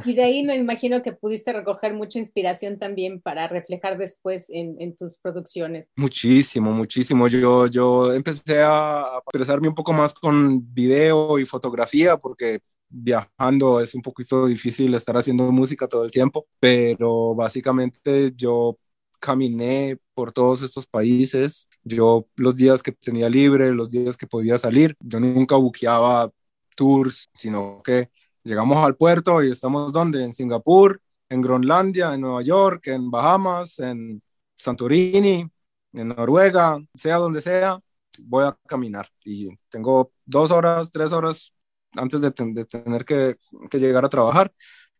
[0.04, 4.96] Y de ahí me imagino que pudiste recoger mucha inspiración también para reflejar después en,
[4.96, 5.90] tus producciones.
[5.96, 7.28] Muchísimo, muchísimo.
[7.28, 13.94] Yo, yo empecé a expresarme un poco más con video y fotografía porque viajando es
[13.94, 18.76] un poquito difícil estar haciendo música todo el tiempo, pero básicamente yo
[19.20, 21.68] caminé por todos estos países.
[21.84, 26.30] Yo los días que tenía libre, los días que podía salir, yo nunca buqueaba
[26.76, 28.10] tours, sino que
[28.42, 30.24] Llegamos al puerto y estamos donde?
[30.24, 34.22] En Singapur, en Groenlandia, en Nueva York, en Bahamas, en
[34.54, 35.46] Santorini,
[35.92, 37.78] en Noruega, sea donde sea,
[38.18, 39.08] voy a caminar.
[39.24, 41.52] Y tengo dos horas, tres horas
[41.92, 43.36] antes de, tener que,
[43.72, 44.52] llegar a trabajar.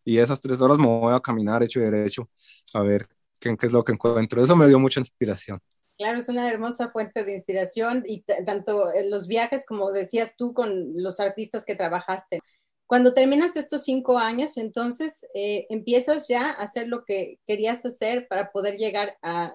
[0.05, 2.29] Y esas tres horas me voy a caminar hecho y derecho
[2.75, 3.07] a ver
[3.39, 4.43] qué, qué es lo que encuentro.
[4.43, 5.61] Eso me dio mucha inspiración.
[6.01, 10.95] Claro, es una hermosa fuente de inspiración y tanto los viajes como decías tú con
[10.95, 12.41] los artistas que trabajaste.
[12.91, 18.27] Cuando terminas estos cinco años, entonces eh, empiezas ya a hacer lo que querías hacer
[18.29, 19.53] para poder llegar a,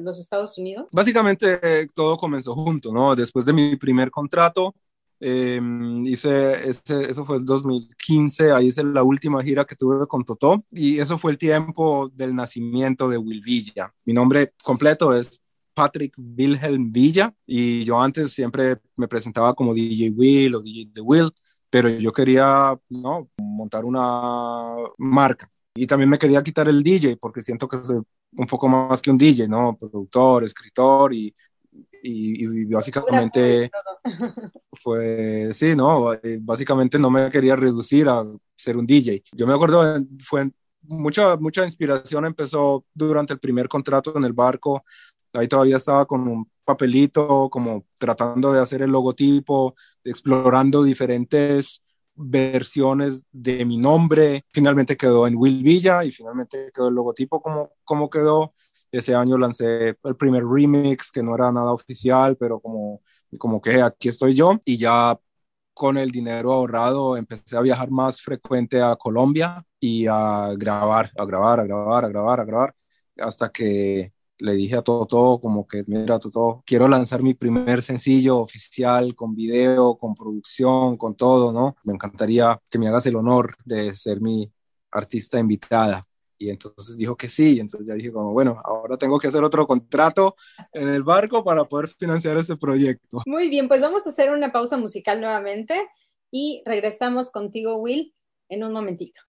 [0.00, 0.88] los Estados Unidos.
[0.92, 3.16] Básicamente eh, todo comenzó junto, ¿no?
[3.16, 4.74] Después de mi primer contrato,
[5.18, 10.22] em, hice, ese, eso fue el 2015, ahí hice la última gira que tuve con
[10.22, 13.94] Totó y eso fue el tiempo del nacimiento de Will Villa.
[14.04, 15.40] Mi nombre completo es
[15.72, 21.00] Patrick Wilhelm Villa y yo antes siempre me presentaba como DJ Will o DJ The
[21.00, 21.32] Will
[21.74, 23.28] pero yo quería ¿no?
[23.36, 25.50] montar una marca.
[25.74, 28.00] Y también me quería quitar el DJ, porque siento que soy
[28.36, 29.76] un poco más que un DJ, ¿no?
[29.76, 31.34] Productor, escritor y,
[32.00, 33.72] y, básicamente
[34.72, 36.12] fue, sí, ¿no?
[36.42, 39.24] Básicamente no me quería reducir a ser un DJ.
[39.32, 40.48] Yo me acuerdo, fue
[40.82, 44.84] mucha, mucha inspiración empezó durante el primer contrato en el barco.
[45.34, 51.82] Ahí todavía estaba con un papelito, como tratando de hacer el logotipo, explorando diferentes
[52.14, 54.44] versiones de mi nombre.
[54.52, 58.54] Finalmente quedó en Will Villa y finalmente quedó el logotipo como, como quedó.
[58.92, 63.02] Ese año lancé el primer remix que no era nada oficial, pero como,
[63.38, 65.18] como que aquí estoy yo y ya
[65.74, 71.24] con el dinero ahorrado empecé a viajar más frecuente a Colombia y a grabar, a
[71.24, 72.74] grabar, a grabar, a grabar, a grabar,
[73.18, 78.38] hasta que le dije a Toto como que, mira, Toto, quiero lanzar mi primer sencillo
[78.38, 81.76] oficial con video, con producción, con todo, ¿no?
[81.84, 84.50] Me encantaría que me hagas el honor de ser mi
[84.90, 86.02] artista invitada.
[86.36, 89.66] Y entonces dijo que sí, entonces ya dije como, bueno, ahora tengo que hacer otro
[89.66, 90.34] contrato
[90.72, 93.22] en el barco para poder financiar ese proyecto.
[93.26, 95.88] Muy bien, pues vamos a hacer una pausa musical nuevamente
[96.30, 98.14] y regresamos contigo, Will,
[98.48, 99.20] en un momentito.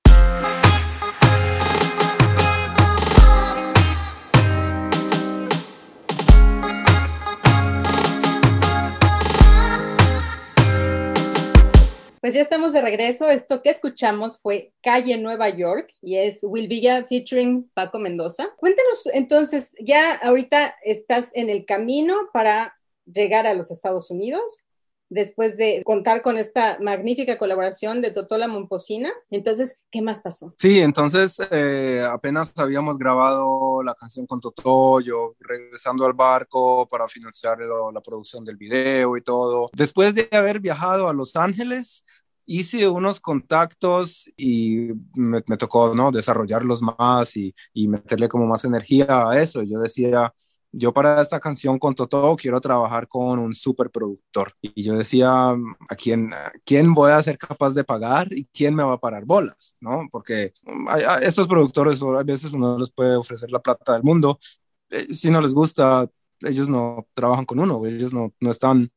[12.26, 13.30] Pues ya estamos de regreso.
[13.30, 18.48] Esto que escuchamos fue Calle Nueva York y es Will Villa featuring Paco Mendoza.
[18.58, 22.74] Cuéntanos entonces, ya ahorita estás en el camino para
[23.06, 24.64] llegar a los Estados Unidos
[25.10, 29.12] después de contar con esta magnífica colaboración de Totola Momposina.
[29.30, 30.54] Entonces, ¿qué más pasó?
[30.58, 37.08] Sí, entonces eh, apenas habíamos grabado la canción con Totó, yo regresando al barco para
[37.08, 39.70] financiar la producción del video y todo.
[39.74, 42.04] Después de haber viajado a Los Ángeles,
[42.46, 46.12] hice unos contactos y me, tocó ¿no?
[46.12, 49.63] desarrollarlos más y, y, meterle como más energía a eso.
[49.63, 50.32] Yo decía,
[50.78, 54.52] yo para esta canción con Toto quiero trabajar con un superproductor.
[54.62, 56.32] Y yo decía, ¿a quién,
[56.66, 59.78] quién voy a ser capaz de pagar y quién me va a parar bolas?
[59.80, 60.08] ¿no?
[60.12, 60.54] Porque
[60.88, 64.38] a, estos productores a veces uno les puede ofrecer la plata del mundo.
[64.90, 66.08] Eh, si no les gusta,
[66.42, 68.92] ellos no trabajan con uno, ellos no, no están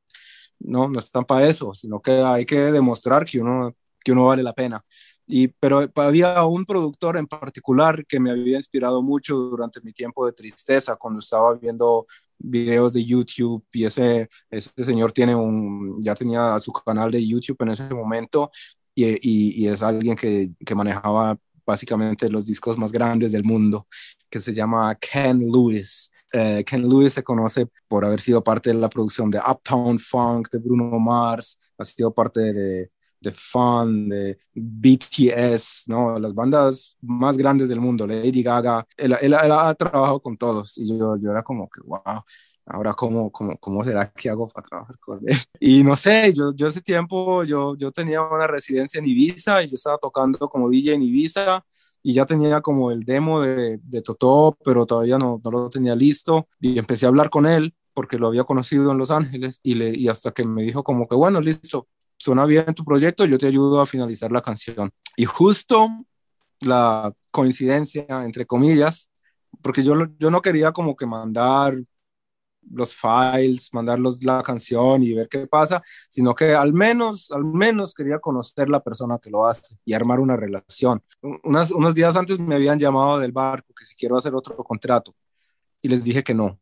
[0.59, 4.43] no, no están para eso, sino que hay que demostrar que uno, que uno vale
[4.43, 4.85] la pena.
[5.29, 10.25] Y, pero había un productor en particular que me había inspirado mucho durante mi tiempo
[10.25, 12.07] de tristeza, cuando estaba viendo
[12.39, 17.59] videos de YouTube y ese, ese señor tiene un, ya tenía su canal de YouTube
[17.61, 18.51] en ese momento
[18.95, 23.87] y, y, y es alguien que, que manejaba básicamente los discos más grandes del mundo,
[24.31, 26.11] que se llama Ken Lewis.
[26.33, 30.49] Eh, Ken Lewis se conoce por haber sido parte de la producción de Uptown Funk,
[30.51, 36.19] de Bruno Mars, ha sido parte de, de Fun, de BTS, ¿no?
[36.19, 38.87] Las bandas más grandes del mundo, Lady Gaga.
[38.97, 42.23] Él, él, ha trabajado con todos y yo, yo era como que, wow,
[42.67, 45.37] ahora cómo, cómo, cómo será que hago para trabajar con él.
[45.61, 49.69] Y no sé, yo, yo ese tiempo, yo, yo tenía una residencia en Ibiza y
[49.69, 51.65] yo estaba tocando como DJ en Ibiza
[52.03, 55.97] y ya tenía como el demo de, de Totó, pero todavía no, no, lo tenía
[55.97, 59.75] listo y empecé a hablar con él porque lo había conocido en Los Ángeles y,
[59.75, 63.39] le, y hasta que me dijo como que bueno, listo, suena bien tu proyecto, yo
[63.39, 64.91] te ayudo a finalizar la canción.
[65.17, 65.89] Y justo
[66.61, 69.11] la coincidencia, entre comillas,
[69.63, 71.79] porque yo, yo no quería como que mandar
[72.71, 77.95] los files, mandarlos la canción y ver qué pasa, sino que al menos, al menos
[77.95, 81.03] quería conocer la persona que lo hace y armar una relación.
[81.45, 85.15] Unas, unos días antes me habían llamado del barco que si quiero hacer otro contrato
[85.81, 86.59] y les dije que no.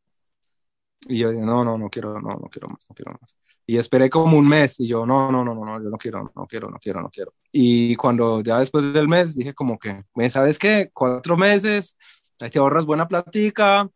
[1.08, 3.36] Y yo dije, no, no, no quiero, no, no quiero más, no quiero más.
[3.66, 6.32] Y esperé como un mes y yo, no, no, no, no, no, yo no quiero,
[6.34, 7.32] no quiero, no quiero, no quiero.
[7.52, 10.90] Y cuando ya después del mes dije como que, ¿sabes qué?
[10.92, 11.96] Cuatro meses,
[12.40, 13.88] ahí te ahorras buena platica,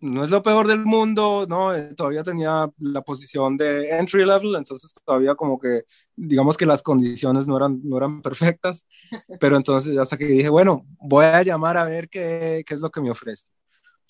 [0.00, 1.74] no es lo peor del mundo, ¿no?
[1.74, 5.84] Eh, todavía tenía la posición de entry level, entonces todavía como que,
[6.16, 8.86] digamos que las condiciones no eran, no eran perfectas,
[9.40, 12.90] pero entonces hasta que dije, bueno, voy a llamar a ver qué, qué es lo
[12.90, 13.46] que me ofrece.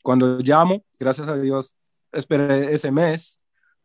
[0.02, 1.74] Cuando llamo, gracias a Dios,
[2.14, 3.40] esperé ese mes,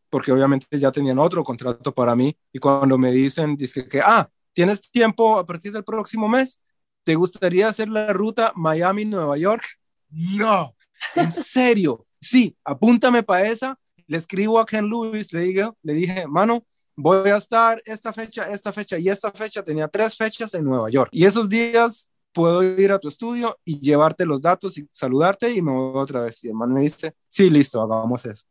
[0.10, 4.30] porque obviamente ya tenían otro contrato para mí, y cuando me dicen, dice que, ah,
[4.54, 6.60] ¿tienes tiempo a partir del próximo mes?
[7.04, 9.63] ¿Te gustaría hacer la ruta Miami-Nueva York?
[10.10, 10.76] No
[11.15, 13.80] en serio, sí, apúntame para esa.
[14.08, 16.65] Le escribo a Ken Lewis, le, digo, le dije, mano,
[16.96, 19.63] voy a estar esta fecha, esta fecha y esta fecha.
[19.63, 21.10] Tenía tres fechas en Nueva York.
[21.12, 25.62] Y esos días puedo ir a tu estudio y llevarte los datos y saludarte y
[25.62, 26.44] me voy otra vez.
[26.44, 28.46] Y el man me dice, sí, listo, hagamos eso.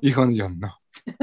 [0.00, 0.74] Y yo, no.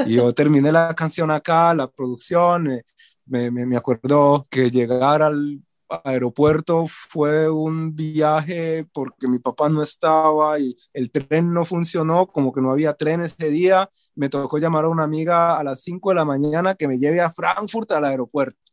[0.06, 2.84] Y yo terminé la canción acá, la producción, eh,
[3.26, 5.62] me, me, me acuerdo que llegar al
[6.04, 12.54] aeropuerto fue un viaje porque mi papá no estaba y el tren no funcionó, como
[12.54, 13.90] que no había tren ese día.
[14.16, 17.22] Me tocó llamar a una amiga a las 5 de la mañana que me lleve
[17.22, 18.71] a Frankfurt al aeropuerto.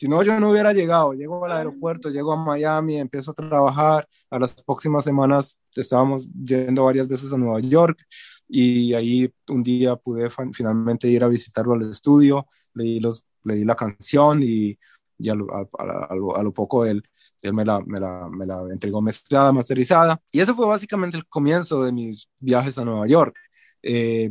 [0.00, 1.12] Si no, yo no hubiera llegado.
[1.12, 4.08] Llego al aeropuerto, llego a Miami, empiezo a trabajar.
[4.30, 8.02] A las próximas semanas estábamos yendo varias veces a Nueva York
[8.48, 13.76] y ahí un día pude finalmente ir a visitarlo al estudio, leí, los, leí la
[13.76, 14.78] canción y
[15.18, 17.02] y a lo, a, lo, poco él,
[17.42, 20.18] él me, la, me, la, me la entregó mezclada, masterizada.
[20.32, 23.36] Y eso fue básicamente el comienzo de mis viajes a Nueva York.
[23.82, 24.30] Eh,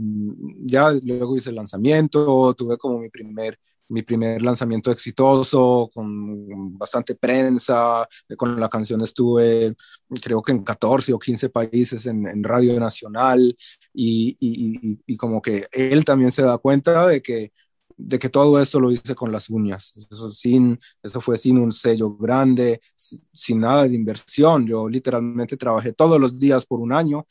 [0.62, 3.60] ya luego hice el lanzamiento, tuve como mi primer
[3.90, 9.76] mi primer lanzamiento exitoso, con bastante prensa, con la canción estuve
[10.22, 13.56] creo que en 14 o 15 países en, Radio Nacional
[13.94, 17.52] y, y, y, como que él también se da cuenta de que
[18.00, 19.94] de que todo esto lo hice con las uñas.
[20.10, 24.66] Eso, sin, eso fue sin un sello grande, sin nada de inversión.
[24.66, 27.28] Yo literalmente trabajé todos los días por un año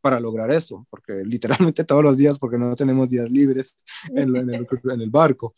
[0.00, 3.74] para lograr eso, porque literalmente todos los días, porque no tenemos días libres
[4.10, 5.54] en, en, el, en el, barco.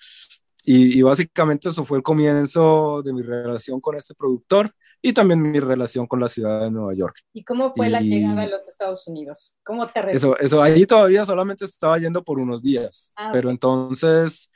[0.69, 5.41] Y, y, básicamente eso fue el comienzo de mi relación con este productor y también
[5.41, 7.21] mi relación con la ciudad de Nueva York.
[7.33, 9.57] ¿Y cómo fue la llegada a los Estados Unidos?
[9.65, 14.51] ¿Cómo te Eso, eso ahí todavía solamente estaba yendo por unos días, ah, pero entonces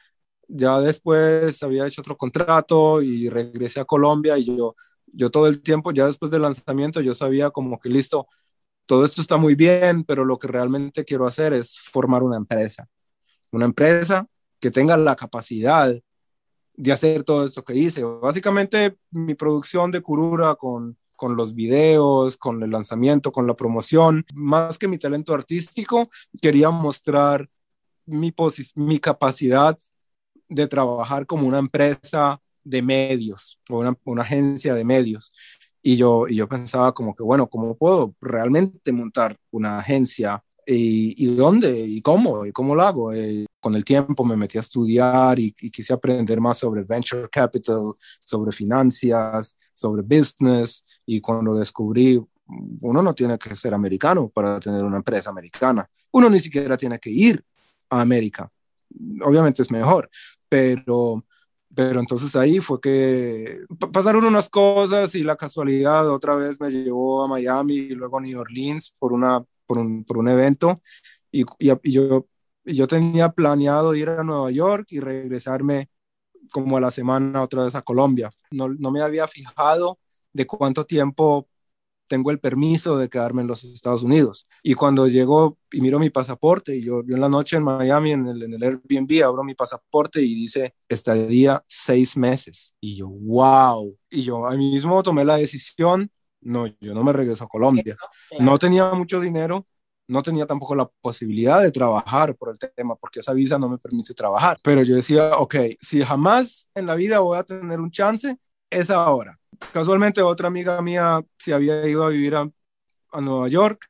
[0.48, 4.74] ya después había hecho otro contrato y regresé a Colombia y yo,
[5.06, 8.26] yo todo el tiempo, ya después del lanzamiento, yo sabía como que listo,
[8.84, 12.88] todo esto está muy bien, pero lo que realmente quiero hacer es formar una empresa,
[13.52, 14.26] una empresa
[14.60, 15.94] que tenga la capacidad
[16.74, 18.04] de hacer todo esto que hice.
[18.04, 24.24] Básicamente mi producción de Curura con, con los videos, con el lanzamiento, con la promoción,
[24.34, 26.08] más que mi talento artístico,
[26.40, 27.48] quería mostrar
[28.06, 28.32] mi,
[28.76, 29.76] mi capacidad
[30.48, 35.32] de trabajar como una empresa de medios o una, una agencia de medios.
[35.82, 40.42] Y yo, y yo pensaba como que, bueno, ¿cómo puedo realmente montar una agencia
[40.74, 43.12] y, dónde y cómo y cómo lo hago.
[43.12, 47.92] Eh, con el tiempo me metí a estudiar y, quise aprender más sobre venture capital,
[48.18, 52.20] sobre finanzas, sobre business y cuando descubrí
[52.80, 55.88] uno no tiene que ser americano para tener una empresa americana.
[56.10, 57.44] Uno ni siquiera tiene que ir
[57.88, 58.50] a América.
[59.22, 60.10] Obviamente es mejor,
[60.48, 61.24] pero
[61.72, 63.60] pero entonces ahí fue que
[63.92, 68.20] pasaron unas cosas y la casualidad otra vez me llevó a Miami y luego a
[68.20, 69.44] New Orleans por una
[70.04, 70.80] por un, evento
[71.30, 72.26] y, y, yo,
[72.64, 75.88] yo tenía planeado ir a Nueva York y regresarme
[76.52, 78.30] como a la semana otra vez a Colombia.
[78.50, 79.98] No, no me había fijado
[80.32, 81.48] de cuánto tiempo
[82.10, 84.48] tengo el permiso de quedarme en los Estados Unidos.
[84.64, 88.12] Y cuando llego y miro mi pasaporte, y yo, yo en la noche en Miami,
[88.12, 92.74] en el, en el Airbnb, abro mi pasaporte y dice, estadía seis meses.
[92.80, 93.96] Y yo, wow.
[94.10, 96.10] Y yo ahí mismo tomé la decisión
[96.40, 97.96] no, yo no me regreso a Colombia.
[98.38, 99.66] No tenía mucho dinero,
[100.08, 103.78] no tenía tampoco la posibilidad de trabajar por el tema, porque esa visa no me
[103.78, 104.58] permite trabajar.
[104.62, 108.36] Pero yo decía, ok, si jamás en la vida voy a tener un chance,
[108.70, 109.38] es ahora.
[109.72, 112.50] Casualmente otra amiga mía se había ido a vivir a,
[113.12, 113.86] a Nueva York,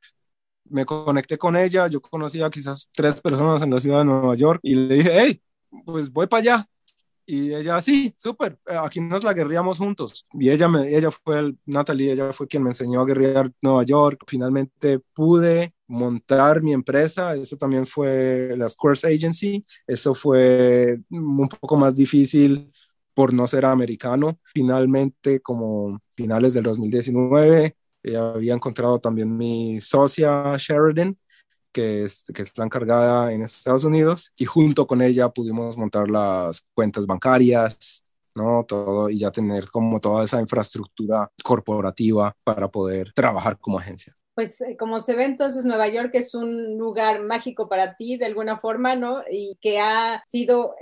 [0.64, 4.60] me conecté con ella, yo conocía quizás tres personas en la ciudad de Nueva York
[4.62, 5.42] y le dije, hey,
[5.84, 6.66] pues voy para allá.
[7.26, 10.26] Y ella, sí, súper, eh, aquí nos la guerríamos juntos.
[10.32, 13.84] Y ella, me, ella fue, el, Natalie, ella fue quien me enseñó a guerrear Nueva
[13.84, 14.24] York.
[14.26, 21.76] Finalmente pude montar mi empresa, eso también fue la Squares Agency, eso fue un poco
[21.76, 22.70] más difícil
[23.14, 24.38] por no ser americano.
[24.54, 31.18] Finalmente, como finales del 2019, eh, había encontrado también mi socia Sheridan,
[31.72, 36.64] que es, que está encargada en Estados Unidos, y junto con ella pudimos montar las
[36.74, 38.04] cuentas bancarias,
[38.34, 38.64] ¿no?
[38.66, 44.58] Todo, y ya tener como toda esa infraestructura corporativa para poder trabajar como agencia pues
[44.62, 48.58] eh, como se ve entonces Nueva York es un lugar mágico para ti de alguna
[48.58, 49.22] forma, ¿no?
[49.30, 50.76] Y que ha sido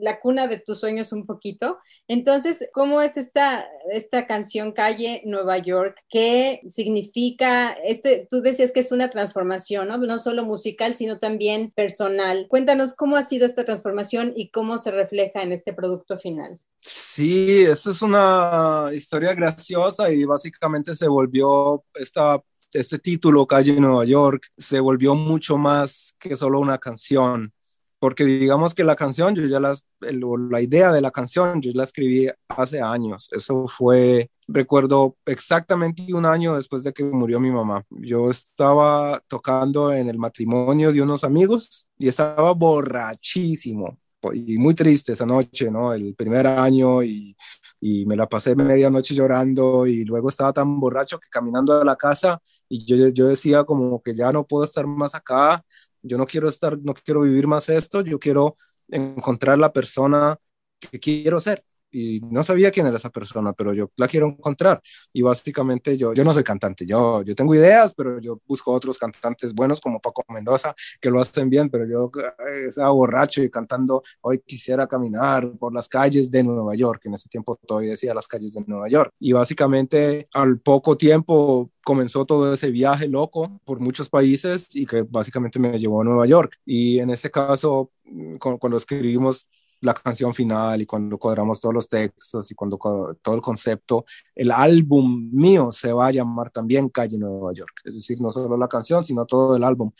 [0.00, 1.78] la cuna de tus sueños un poquito.
[2.08, 5.96] Entonces, ¿cómo es esta, esta canción Calle Nueva York?
[6.08, 7.70] ¿Qué significa?
[7.84, 9.98] Este, tú decías que es una transformación, ¿no?
[9.98, 12.46] No solo musical, sino también personal.
[12.48, 16.58] Cuéntanos cómo ha sido esta transformación y cómo se refleja en este producto final.
[16.80, 22.42] Sí, eso es una historia graciosa y básicamente se volvió esta
[22.74, 27.52] este título, Calle Nueva York, se volvió mucho más que solo una canción,
[27.98, 31.84] porque digamos que la canción, yo ya las, la idea de la canción, yo la
[31.84, 37.82] escribí hace años, eso fue, recuerdo exactamente un año después de que murió mi mamá.
[37.88, 43.98] Yo estaba tocando en el matrimonio de unos amigos y estaba borrachísimo,
[44.32, 45.92] y muy triste esa noche, ¿no?
[45.92, 47.36] El primer año y,
[47.80, 51.96] y me la pasé medianoche llorando y luego estaba tan borracho que caminando a la
[51.96, 55.64] casa y yo, yo decía como que ya no puedo estar más acá,
[56.02, 58.56] yo no quiero estar, no quiero vivir más esto, yo quiero
[58.88, 60.36] encontrar la persona
[60.78, 61.64] que quiero ser.
[61.94, 64.80] Y no sabía quién era esa persona, pero yo la quiero encontrar.
[65.12, 68.98] Y básicamente yo, yo no soy cantante, yo, yo tengo ideas, pero yo busco otros
[68.98, 73.50] cantantes buenos como Paco Mendoza, que lo hacen bien, pero yo eh, estaba borracho y
[73.50, 78.12] cantando, hoy quisiera caminar por las calles de Nueva York, en ese tiempo todavía decía
[78.12, 79.12] las calles de Nueva York.
[79.20, 85.02] Y básicamente al poco tiempo comenzó todo ese viaje loco por muchos países y que
[85.02, 86.56] básicamente me llevó a Nueva York.
[86.66, 89.46] Y en ese caso, mm, cuando escribimos
[89.84, 92.78] la canción final y cuando cuadramos todos los textos y cuando
[93.22, 94.04] todo el concepto,
[94.34, 97.80] el álbum mío se va a llamar también Calle Nueva York.
[97.84, 99.90] Es decir, no solo la canción, sino todo el álbum,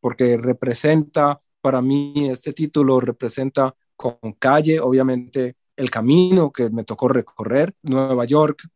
[0.00, 7.08] porque representa, para mí, este título representa con calle, obviamente, el camino que me tocó
[7.08, 7.74] recorrer.
[7.82, 8.68] Nueva York,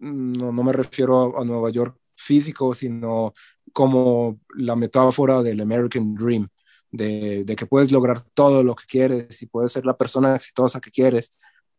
[0.00, 3.32] no, no me refiero a, a Nueva York físico, sino
[3.72, 6.48] como la metáfora del American Dream
[6.90, 10.90] de, que puedes lograr todo lo que quieres y puedes ser la persona exitosa que
[10.90, 11.32] quieres,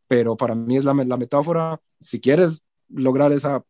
[0.08, 3.64] pero para mí es la, la metáfora, si quieres lograr esa,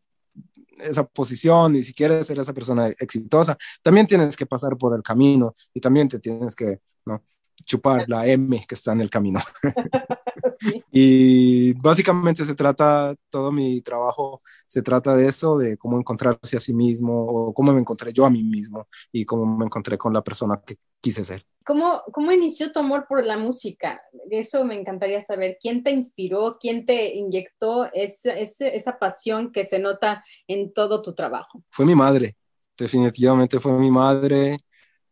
[0.79, 5.03] esa posición y si quieres ser esa persona exitosa, también tienes que pasar por el
[5.03, 7.23] camino y también te tienes que, ¿no?
[7.65, 9.39] chupar la M que está en el camino.
[10.91, 16.59] y básicamente se trata, todo mi trabajo se trata de eso, de cómo encontrarse a
[16.59, 20.13] sí mismo o cómo me encontré yo a mí mismo y cómo me encontré con
[20.13, 20.77] la persona que
[21.07, 21.45] quise ser.
[21.65, 24.01] ¿Cómo, cómo inició tu amor por la música?
[24.29, 25.57] Eso me encantaría saber.
[25.61, 26.57] ¿Quién te inspiró?
[26.59, 31.63] ¿Quién te inyectó esa, esa pasión que se nota en todo tu trabajo?
[31.69, 32.35] Fue mi madre,
[32.77, 34.57] definitivamente fue mi madre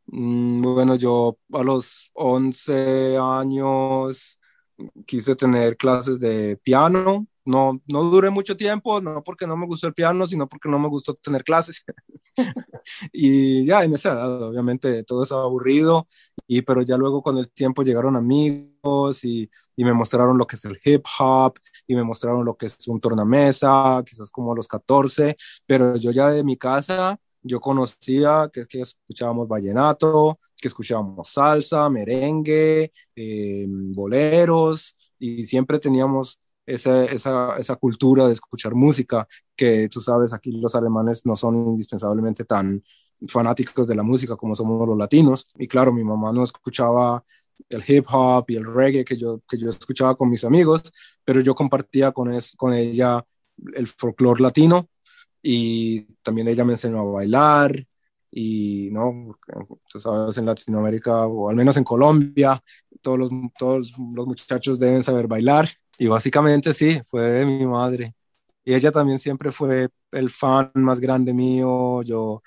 [0.08, 4.40] Mm, bueno, yo a los 11 años
[5.06, 7.28] quise tener clases de piano.
[7.46, 10.80] No, no duré mucho tiempo, no porque no me gustó el piano, sino porque no
[10.80, 11.84] me gustó tener clases.
[13.14, 16.08] y ya en esa edad, obviamente, todo es aburrido,
[16.48, 20.56] y, pero ya luego con el tiempo llegaron amigos y, y me mostraron lo que
[20.56, 24.56] es el hip hop y me mostraron lo que es un tornamesa, quizás como a
[24.56, 30.68] los 14, pero yo ya de mi casa yo conocía que, que escuchábamos vallenato, que
[30.68, 39.28] escuchábamos salsa, merengue, eh, boleros, y siempre teníamos esa, esa, esa, cultura de escuchar música,
[39.56, 42.84] que tú sabes, aquí los alemanes no son indispensablemente tan
[43.28, 45.48] fanáticos de la música como somos los latinos.
[45.56, 47.24] Y claro, mi mamá no escuchaba
[47.70, 50.92] el hip hop y el reggae que yo, que yo escuchaba con mis amigos,
[51.24, 53.26] pero yo compartía con, es, con ella
[53.74, 54.90] el folclore latino
[55.42, 57.86] y también ella me enseñó a bailar
[58.32, 59.38] y no,
[59.90, 62.62] tú sabes, en Latinoamérica o al menos en Colombia,
[63.02, 68.14] todos los, todos los muchachos deben saber bailar y básicamente sí, fue de mi madre.
[68.64, 72.42] Y ella también siempre fue el fan más grande mío, yo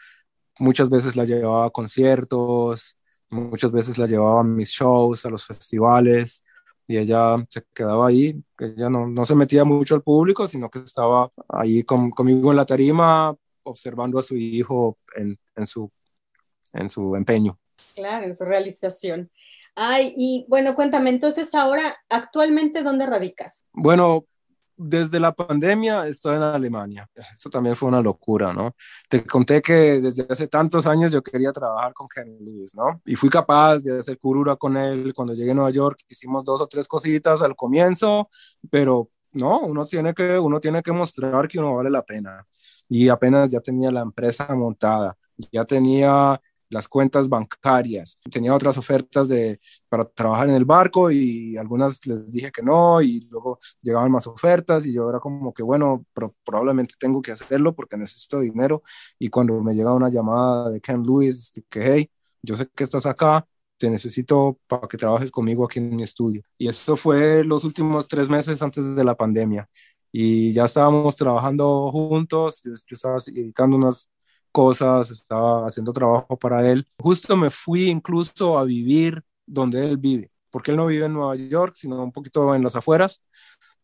[0.59, 2.97] muchas veces la llevaba a conciertos,
[3.31, 6.43] muchas veces la llevaba a mis shows, a los festivales,
[6.87, 10.81] y ella se quedaba ahí, ella no, no se metía mucho al público, sino que
[10.81, 15.91] estaba ahí conmigo en la tarima observando a su hijo en, en, su,
[16.73, 17.59] en su empeño.
[17.95, 19.31] Claro, en su realización.
[19.81, 23.65] Ay, y bueno, cuéntame, entonces ahora, actualmente, ¿dónde radicas?
[23.73, 24.27] Bueno,
[24.77, 27.09] desde la pandemia estoy en Alemania.
[27.33, 28.75] Eso también fue una locura, ¿no?
[29.09, 33.01] Te conté que desde hace tantos años yo quería trabajar con Ken Lewis, ¿no?
[33.07, 35.15] Y fui capaz de hacer curura con él.
[35.15, 38.31] Cuando llegué a Nueva York hicimos dos o tres cositas al comienzo,
[38.73, 42.45] pero no, uno tiene que, uno tiene que mostrar que uno vale la pena.
[42.89, 45.17] Y apenas ya tenía la empresa montada,
[45.53, 46.41] ya tenía
[46.71, 48.19] las cuentas bancarias.
[48.31, 53.01] Tenía otras ofertas de, para trabajar en el barco y algunas les dije que no
[53.03, 56.05] y luego llegaban más ofertas y yo era como que, bueno,
[56.45, 58.83] probablemente tengo que hacerlo porque necesito dinero.
[59.19, 62.11] Y cuando me llega una llamada de Ken Lewis, que, hey,
[62.43, 63.47] yo sé que estás acá,
[63.79, 66.43] te necesito para que trabajes conmigo aquí en mi estudio.
[66.59, 69.69] Y eso fue los últimos tres meses antes de la pandemia.
[70.13, 74.09] Y ya estábamos trabajando juntos, yo, yo estaba editando unas
[74.53, 76.87] cosas, estaba haciendo trabajo para él.
[76.99, 81.37] Justo me fui incluso a vivir donde él vive, porque él no vive en Nueva
[81.37, 83.23] York, sino un poquito en las afueras.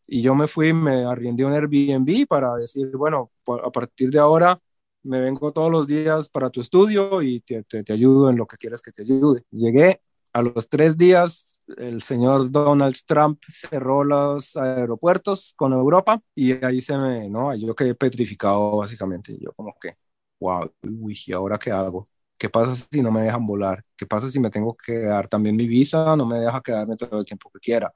[0.07, 3.31] Y yo me fui, me arriendé un Airbnb para decir, bueno,
[3.63, 4.59] a partir de ahora
[5.05, 8.57] me vengo todos los días para tu estudio y te, te, ayudo en lo que
[8.57, 9.43] quieras que te ayude.
[9.51, 10.01] Llegué
[10.33, 16.81] a los tres días, el señor Donald Trump cerró los aeropuertos con Europa y ahí
[16.81, 19.37] se me, no, yo quedé petrificado básicamente.
[19.39, 19.95] Yo como que,
[20.39, 22.07] wow, uy, ¿y ahora qué hago?
[22.37, 23.83] ¿Qué pasa si no me dejan volar?
[23.95, 25.27] ¿Qué pasa si me tengo que quedar?
[25.27, 27.93] También mi visa no me deja quedarme todo el tiempo que quiera.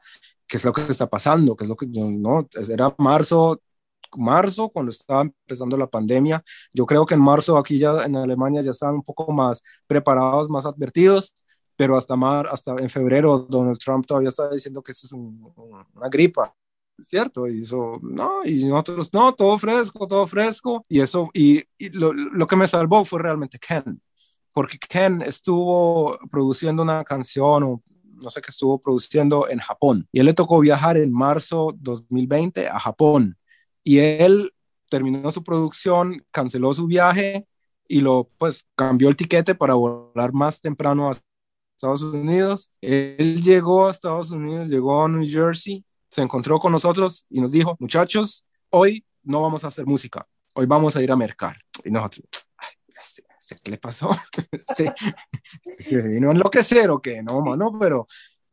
[0.48, 1.56] ¿Qué es lo que está pasando?
[1.56, 2.48] ¿Qué es lo que yo no?
[2.70, 3.62] Era marzo,
[4.18, 6.42] marzo cuando estaba empezando la pandemia.
[6.74, 10.50] Yo creo que en marzo aquí ya en Alemania ya estaban un poco más preparados,
[10.50, 11.36] más advertidos,
[11.76, 16.10] pero hasta mar, hasta en febrero Donald Trump todavía está diciendo que eso es una
[16.10, 16.56] gripa
[17.08, 22.14] cierto, y eso, no, y nosotros, no, todo fresco, todo fresco, y eso, y, lo,
[22.14, 24.02] lo, que me salvó fue realmente Ken,
[24.52, 27.84] porque Ken estuvo produciendo una canción, o
[28.24, 32.68] no sé qué estuvo produciendo en Japón, y él le tocó viajar en marzo 2020
[32.68, 33.38] a Japón,
[33.84, 34.52] y él
[34.90, 37.48] terminó su producción, canceló su viaje,
[37.88, 41.18] y lo, pues, cambió el tiquete para volar más temprano a
[41.76, 42.70] Estados Unidos.
[42.82, 47.52] Él llegó a Estados Unidos, llegó a New Jersey, se encontró con nosotros y nos
[47.52, 51.58] dijo, muchachos, hoy no vamos a hacer música, hoy vamos a ir a mercar.
[51.84, 52.26] Y nosotros,
[52.58, 54.10] Ay, este, este, ¿qué le pasó?
[54.76, 54.94] ¿Se,
[55.80, 57.22] se vino a enloquecer o qué?
[57.24, 58.08] No, mano, pero,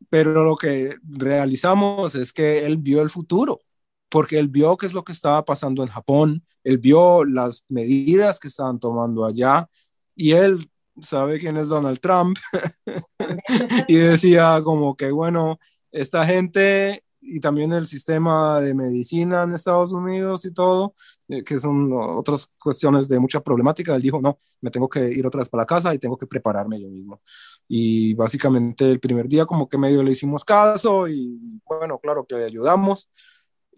[0.09, 3.61] pero lo que realizamos es que él vio el futuro,
[4.09, 8.39] porque él vio qué es lo que estaba pasando en Japón, él vio las medidas
[8.39, 9.67] que estaban tomando allá
[10.15, 10.69] y él
[11.01, 12.37] sabe quién es Donald Trump
[13.87, 15.59] y decía como que bueno,
[15.91, 20.95] esta gente y también el sistema de medicina en Estados Unidos y todo,
[21.27, 23.95] eh, que son otras cuestiones de mucha problemática.
[23.95, 26.79] Él dijo, no, me tengo que ir otra vez para casa y tengo que prepararme
[26.79, 27.21] yo mismo.
[27.67, 32.35] Y básicamente el primer día como que medio le hicimos caso y bueno, claro que
[32.35, 33.09] le ayudamos,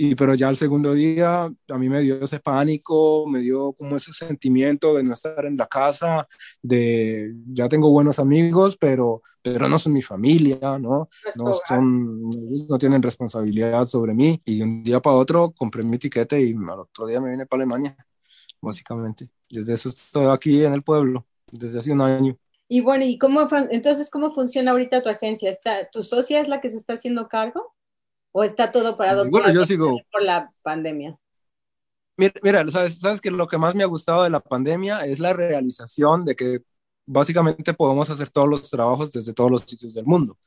[0.02, 3.98] y pero ya el segundo día a mí me dio ese pánico, me dio como
[3.98, 6.26] ese sentimiento de no estar en la casa,
[6.62, 11.10] de ya tengo buenos amigos, pero, pero no son mi familia, ¿no?
[11.36, 12.30] No, son,
[12.70, 14.42] no tienen responsabilidad sobre mí.
[14.46, 17.64] Y un día para otro compré mi etiquete y al otro día me vine para
[17.64, 17.98] Alemania,
[18.62, 19.28] básicamente.
[19.50, 22.38] Desde eso estoy aquí en el pueblo, desde hace un año.
[22.70, 25.50] Y bueno, ¿y cómo, entonces cómo funciona ahorita tu agencia?
[25.50, 27.76] ¿Está, ¿Tu socia es la que se está haciendo cargo?
[28.32, 29.98] ¿O está todo parado bueno, yo sigo...
[30.12, 31.18] por la pandemia?
[32.44, 35.34] Mira, ¿sabes, sabes que lo que más me ha gustado de la pandemia es la
[35.34, 36.60] realización de que
[37.06, 40.38] básicamente podemos hacer todos los trabajos desde todos los sitios del mundo,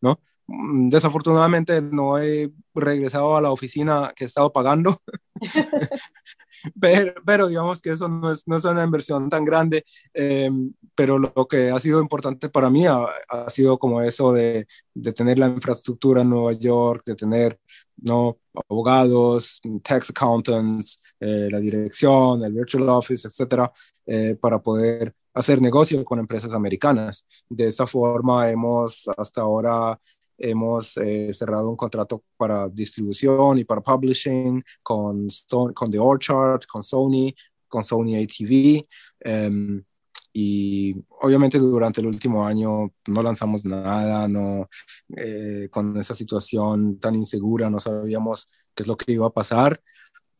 [0.00, 0.18] ¿no?
[0.46, 5.00] Mm, desafortunadamente no he regresado a la oficina que he estado pagando,
[6.80, 9.84] pero, pero, digamos que eso no es, no es una inversión tan grande,
[10.14, 14.66] em, pero lo, que ha sido importante para mí ha, ha sido como eso de,
[14.94, 17.58] de, tener la infraestructura en Nueva York, de tener
[17.96, 18.38] ¿no?
[18.68, 23.72] abogados, tax accountants, eh, la dirección, el virtual office, etcétera,
[24.06, 27.26] eh, para poder hacer negocio con empresas americanas.
[27.48, 29.98] De esta forma hemos hasta ahora
[30.38, 35.26] hemos eh, cerrado un contrato para distribución y para publishing con,
[35.74, 37.34] con The Orchard, con Sony,
[37.68, 38.86] con Sony ATV.
[39.20, 39.84] Em,
[40.32, 44.68] y obviamente durante el último año no lanzamos nada, no,
[45.16, 49.80] eh, con esa situación tan insegura no sabíamos qué es lo que iba a pasar,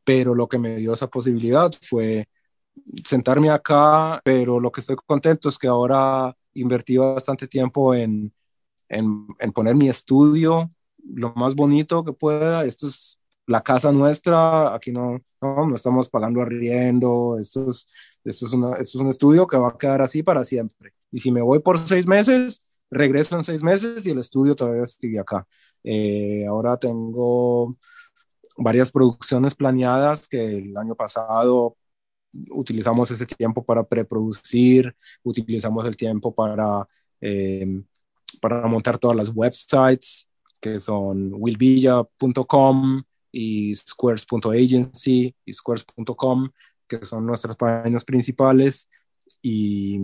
[0.05, 2.28] pero lo que me dio esa posibilidad fue
[3.05, 8.32] sentarme acá, pero lo que estoy contento es que ahora invertí bastante tiempo en,
[8.89, 12.64] en, poner mi estudio lo más bonito que pueda.
[12.64, 17.89] Esto es la casa nuestra, aquí no, no, estamos pagando arriendo, esto es,
[18.24, 20.93] esto, es esto es un estudio que va a quedar así para siempre.
[21.11, 22.61] Y si me voy por seis meses,
[22.91, 25.47] regreso en seis meses y el estudio todavía sigue acá.
[25.84, 27.76] Eh, ahora tengo
[28.59, 31.76] varias producciones planeadas que el año pasado
[32.51, 36.86] utilizamos ese tiempo para preproducir, utilizamos el tiempo para
[37.20, 37.82] eh,
[38.41, 40.29] para montar todas las websites
[40.61, 46.51] que son willvilla.com y squares.agency y squares.com,
[46.87, 48.89] que son nuestras páginas principales.
[49.43, 50.01] Y,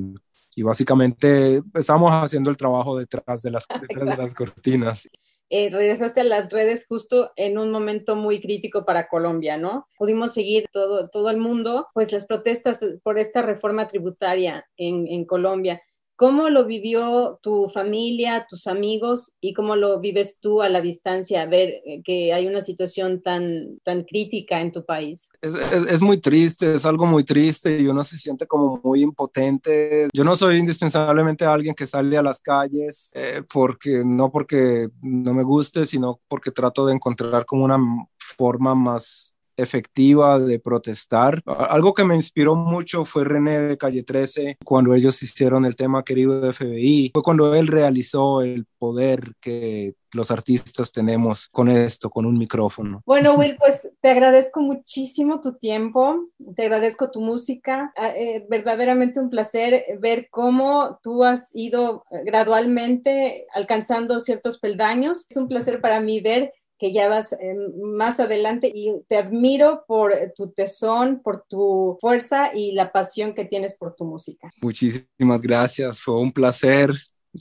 [0.55, 5.09] y, básicamente estamos haciendo el trabajo detrás de las, detrás de las cortinas.
[5.51, 9.89] Eh, regresaste a las redes justo en un momento muy crítico para Colombia, ¿no?
[9.97, 15.25] Pudimos seguir todo, todo el mundo, pues las protestas por esta reforma tributaria en, en
[15.25, 15.83] Colombia.
[16.17, 21.45] ¿Cómo lo vivió tu familia, tus amigos y cómo lo vives tú a la distancia,
[21.47, 25.29] ver eh, que hay una situación tan, tan crítica en tu país?
[25.41, 30.09] Es, es, muy triste, es algo muy triste y uno se siente como muy impotente.
[30.13, 35.35] Yo no soy indispensablemente alguien que sale a las calles eh, porque no porque no
[35.35, 37.79] me guste, sino porque trato de encontrar como una
[38.19, 41.43] forma más efectiva de protestar.
[41.47, 46.05] Algo que me inspiró mucho fue René de Calle 13, cuando ellos hicieron el tema
[46.05, 47.11] querido de FBI.
[47.15, 53.03] Fue cuando él realizó el poder que los artistas tenemos con esto, con un micrófono.
[53.05, 59.21] Bueno, Will, pues te agradezco muchísimo tu tiempo, te agradezco tu música, ah, eh, verdaderamente
[59.21, 65.27] un placer ver cómo tú has ido gradualmente alcanzando ciertos peldaños.
[65.29, 69.85] Es un placer para mí ver que ya vas eh, más adelante y te admiro
[69.87, 74.51] por tu tesón, por tu fuerza y la pasión que tienes por tu música.
[74.61, 76.93] Muchísimas gracias, fue un placer,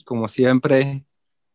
[0.04, 1.04] como siempre.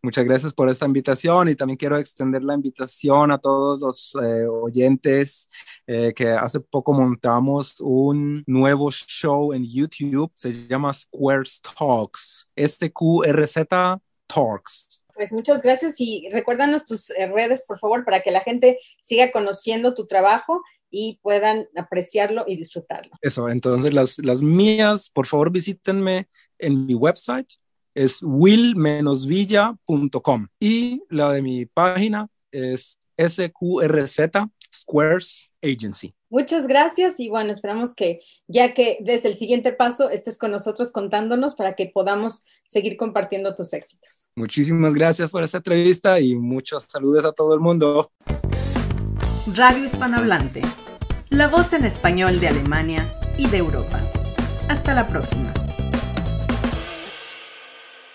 [0.01, 4.47] Muchas gracias por esta invitación y también quiero extender la invitación a todos los eh,
[4.47, 5.49] oyentes
[5.85, 14.01] eh, que hace poco montamos un nuevo show en YouTube, se llama Squares Talks, S-Q-R-Z
[14.25, 15.03] Talks.
[15.19, 19.33] Pues muchas gracias y recuérdanos tus eh, redes, por favor, para que la gente siga
[19.33, 23.11] conociendo tu trabajo y puedan apreciarlo y disfrutarlo.
[23.21, 27.49] Eso, entonces las, las mías, por favor visítenme en mi website,
[27.93, 29.77] es will-villa.com
[30.57, 34.19] y la de mi página es SQRZ
[34.73, 36.15] Squares Agency.
[36.29, 40.91] Muchas gracias y bueno, esperamos que ya que desde el siguiente paso estés con nosotros
[40.91, 44.29] contándonos para que podamos seguir compartiendo tus éxitos.
[44.35, 48.11] Muchísimas gracias por esta entrevista y muchos saludos a todo el mundo.
[49.55, 50.61] Radio Hispanohablante,
[51.29, 53.99] la voz en español de Alemania y de Europa.
[54.67, 55.51] Hasta la próxima.